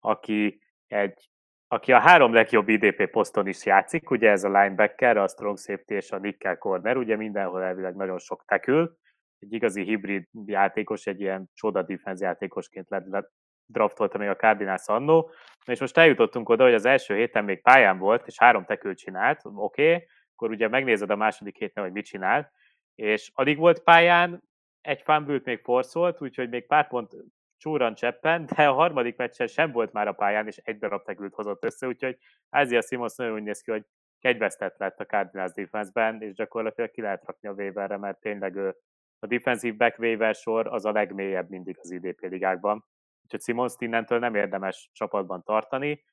[0.00, 1.30] aki egy
[1.70, 5.90] aki a három legjobb IDP poszton is játszik, ugye ez a linebacker, a strong safety
[5.90, 8.96] és a nickel corner, ugye mindenhol elvileg nagyon sok tekül,
[9.38, 13.30] egy igazi hibrid játékos, egy ilyen csoda defense játékosként lett
[13.66, 15.30] draftolta még a Cardinals annó,
[15.66, 19.40] és most eljutottunk oda, hogy az első héten még pályán volt, és három tekült csinált,
[19.44, 22.52] oké, okay, akkor ugye megnézed a második héten, hogy mit csinál,
[22.94, 24.42] és alig volt pályán,
[24.80, 27.12] egy fumble még forszolt, úgyhogy még pár pont
[27.56, 31.34] csúran cseppen, de a harmadik meccsen sem volt már a pályán, és egy darab tekült
[31.34, 32.18] hozott össze, úgyhogy
[32.50, 33.84] Ázia Simons nagyon úgy néz ki, hogy
[34.20, 38.76] kegyvesztett lett a Cardinals defense-ben, és gyakorlatilag ki lehet rakni a waiverre, mert tényleg ő,
[39.18, 42.84] a defensive back waiver sor az a legmélyebb mindig az IDP ligákban.
[43.22, 46.04] Úgyhogy Simons innentől nem érdemes csapatban tartani.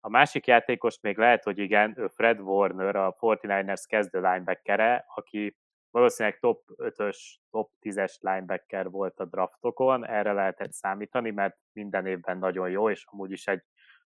[0.00, 5.56] A másik játékos még lehet, hogy igen, ő Fred Warner, a 49ers kezdő linebackere, aki
[5.90, 7.16] valószínűleg top 5-ös,
[7.50, 13.04] top 10-es linebacker volt a draftokon, erre lehetett számítani, mert minden évben nagyon jó, és
[13.06, 13.62] amúgy is egy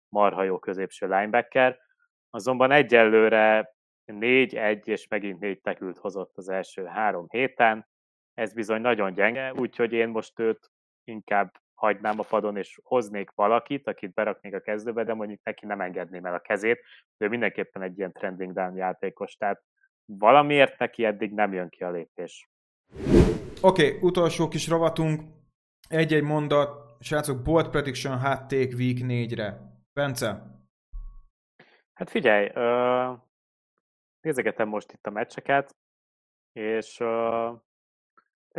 [0.10, 1.80] marha jó középső linebacker.
[2.30, 3.74] Azonban egyelőre
[4.06, 7.88] 4-1 és megint 4 tekült hozott az első három héten,
[8.40, 10.72] ez bizony nagyon gyenge, úgyhogy én most őt
[11.04, 15.82] inkább hagynám a padon, és hoznék valakit, akit beraknék a kezdőbe, de mondjuk neki nem
[15.82, 16.82] engedném el a kezét,
[17.18, 19.64] ő mindenképpen egy ilyen trending down játékos, tehát
[20.06, 22.50] valamiért neki eddig nem jön ki a lépés.
[23.62, 25.22] Oké, okay, utolsó kis rovatunk.
[25.90, 26.88] Egy-egy mondat.
[27.00, 29.60] Srácok, bold prediction hot take week 4-re.
[29.94, 30.44] Bence?
[31.94, 32.48] Hát figyelj,
[34.22, 35.76] nézegetem most itt a meccseket,
[36.52, 37.04] és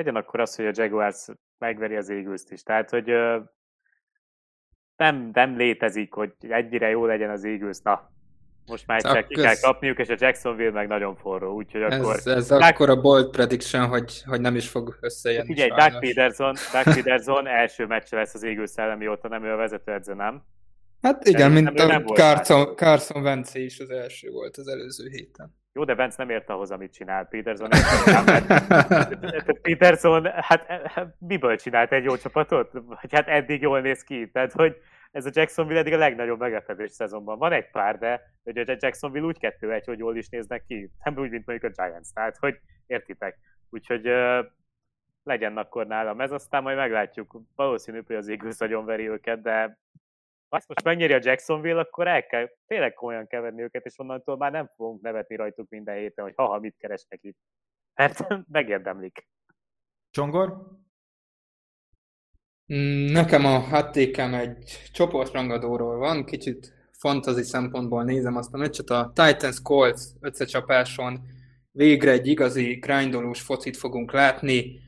[0.00, 1.26] legyen akkor az, hogy a Jaguars
[1.58, 2.62] megveri az eagles is.
[2.62, 3.06] Tehát, hogy
[4.96, 7.78] nem, nem létezik, hogy egyre jó legyen az Eagles.
[7.82, 8.10] Na,
[8.66, 12.20] most már egyszer ki kell kapniuk, és a Jacksonville meg nagyon forró, úgyhogy ez, akkor...
[12.24, 12.62] Ez Doug...
[12.62, 15.46] akkor a bold prediction, hogy, hogy nem is fog összejönni.
[15.46, 19.56] Figyelj, Doug Peterson, Doug Peterson első meccse lesz az égő szellemi óta, nem ő a
[19.56, 20.42] vezetőedző, nem?
[21.02, 25.59] Hát igen, De mint a Carson, Carson Vence is az első volt az előző héten.
[25.72, 27.68] Jó, de Vance nem ért ahhoz, amit csinál Peterson.
[29.62, 32.70] Peterson, hát, hát miből csinált egy jó csapatot?
[32.72, 34.30] Vagy hát eddig jól néz ki.
[34.30, 34.76] Tehát, hogy
[35.10, 37.38] ez a Jacksonville eddig a legnagyobb meglepetés szezonban.
[37.38, 40.90] Van egy pár, de hogy a Jacksonville úgy kettő egy, hogy jól is néznek ki.
[41.04, 42.12] Nem úgy, mint mondjuk a Giants.
[42.12, 43.38] Tehát, hogy értitek.
[43.70, 44.46] Úgyhogy uh,
[45.22, 47.40] legyen akkor nálam ez, aztán majd meglátjuk.
[47.54, 49.78] Valószínű, hogy az Eagles nagyon veri őket, de
[50.50, 54.36] ha ezt most megnyeri a Jacksonville, akkor el kell tényleg komolyan keverni őket, és onnantól
[54.36, 57.38] már nem fogunk nevetni rajtuk minden héten, hogy haha, mit keresnek itt.
[57.94, 59.28] Mert megérdemlik.
[60.10, 60.48] Csongor?
[62.74, 68.90] Mm, nekem a hattékem egy csoportrangadóról van, kicsit fantasy szempontból nézem azt a meccset.
[68.90, 71.20] A Titans Colts összecsapáson
[71.70, 74.80] végre egy igazi grindolós focit fogunk látni.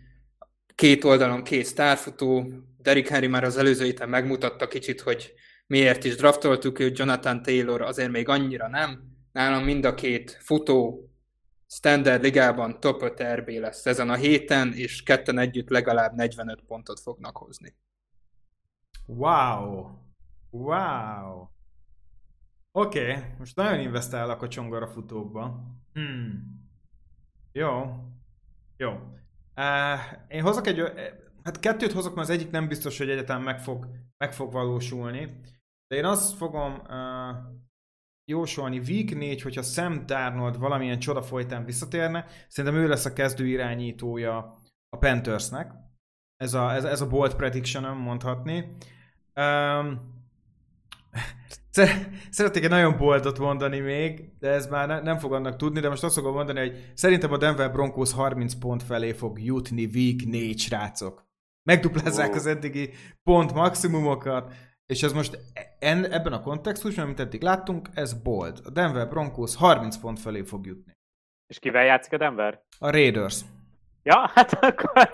[0.74, 2.52] Két oldalon két sztárfutó.
[2.78, 5.34] Derrick Henry már az előző héten megmutatta kicsit, hogy
[5.72, 9.02] miért is draftoltuk őt, Jonathan Taylor azért még annyira nem.
[9.32, 11.08] Nálam mind a két futó
[11.66, 17.00] standard ligában top 5 RB lesz ezen a héten, és ketten együtt legalább 45 pontot
[17.00, 17.76] fognak hozni.
[19.06, 19.88] Wow!
[20.50, 21.46] Wow!
[22.72, 25.64] Oké, okay, most nagyon investálok a csongora futókba.
[25.92, 26.68] Hmm.
[27.52, 27.94] Jó.
[28.76, 28.90] Jó.
[29.56, 30.82] Uh, én hozok egy...
[31.42, 35.40] Hát kettőt hozok, mert az egyik nem biztos, hogy egyetem meg fog, meg fog valósulni.
[35.92, 37.36] De én azt fogom uh,
[38.24, 43.46] jósolni Week 4, hogyha Sam Darnold valamilyen csoda folytán visszatérne, szerintem ő lesz a kezdő
[43.46, 44.36] irányítója
[44.88, 45.72] a Panthersnek.
[46.36, 48.76] Ez a, ez, ez a bold prediction mondhatni.
[49.34, 50.00] Um,
[52.30, 55.88] Szeretnék egy nagyon boldot mondani még, de ez már ne, nem fog annak tudni, de
[55.88, 60.24] most azt fogom mondani, hogy szerintem a Denver Broncos 30 pont felé fog jutni Week
[60.24, 61.30] 4 srácok.
[61.62, 62.36] Megduplázzák oh.
[62.36, 62.90] az eddigi
[63.22, 64.54] pont maximumokat,
[64.92, 65.38] és ez most
[65.78, 68.60] en, ebben a kontextusban, amit eddig láttunk, ez bold.
[68.64, 70.92] A Denver Broncos 30 pont felé fog jutni.
[71.46, 72.62] És kivel játszik a Denver?
[72.78, 73.40] A Raiders.
[74.02, 75.10] Ja, hát akkor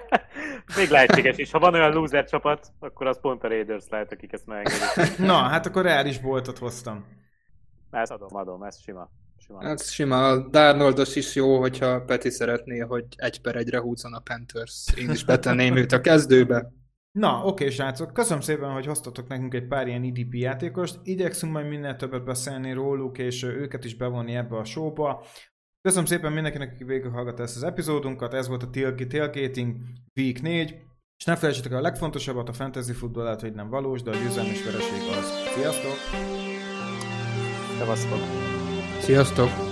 [0.76, 1.50] még lehetséges is.
[1.50, 5.18] Ha van olyan loser csapat, akkor az pont a Raiders lehet, akik ezt megengedik.
[5.18, 7.04] Na, hát akkor reális boltot hoztam.
[7.90, 9.10] Ezt adom, adom, ez sima.
[9.38, 9.62] sima.
[9.62, 10.28] Ez sima.
[10.28, 14.86] A Darnoldos is jó, hogyha Peti szeretné, hogy egy per egyre húzzon a Panthers.
[14.96, 16.72] Én is betenném őt a kezdőbe.
[17.18, 20.98] Na, oké, srácok, köszönöm szépen, hogy hoztatok nekünk egy pár ilyen IDP játékost.
[21.02, 25.24] Igyekszünk majd minél többet beszélni róluk, és őket is bevonni ebbe a showba.
[25.82, 28.34] Köszönöm szépen mindenkinek, aki végighallgatta ezt az epizódunkat.
[28.34, 29.76] Ez volt a Tailgating
[30.16, 30.76] Week 4.
[31.16, 34.14] És ne felejtsétek el a legfontosabbat, a fantasy futball lehet, hogy nem valós, de a
[34.14, 35.32] győzelmes vereség az.
[35.54, 35.96] Sziasztok!
[37.78, 38.20] Szevasztok!
[39.00, 39.67] Sziasztok!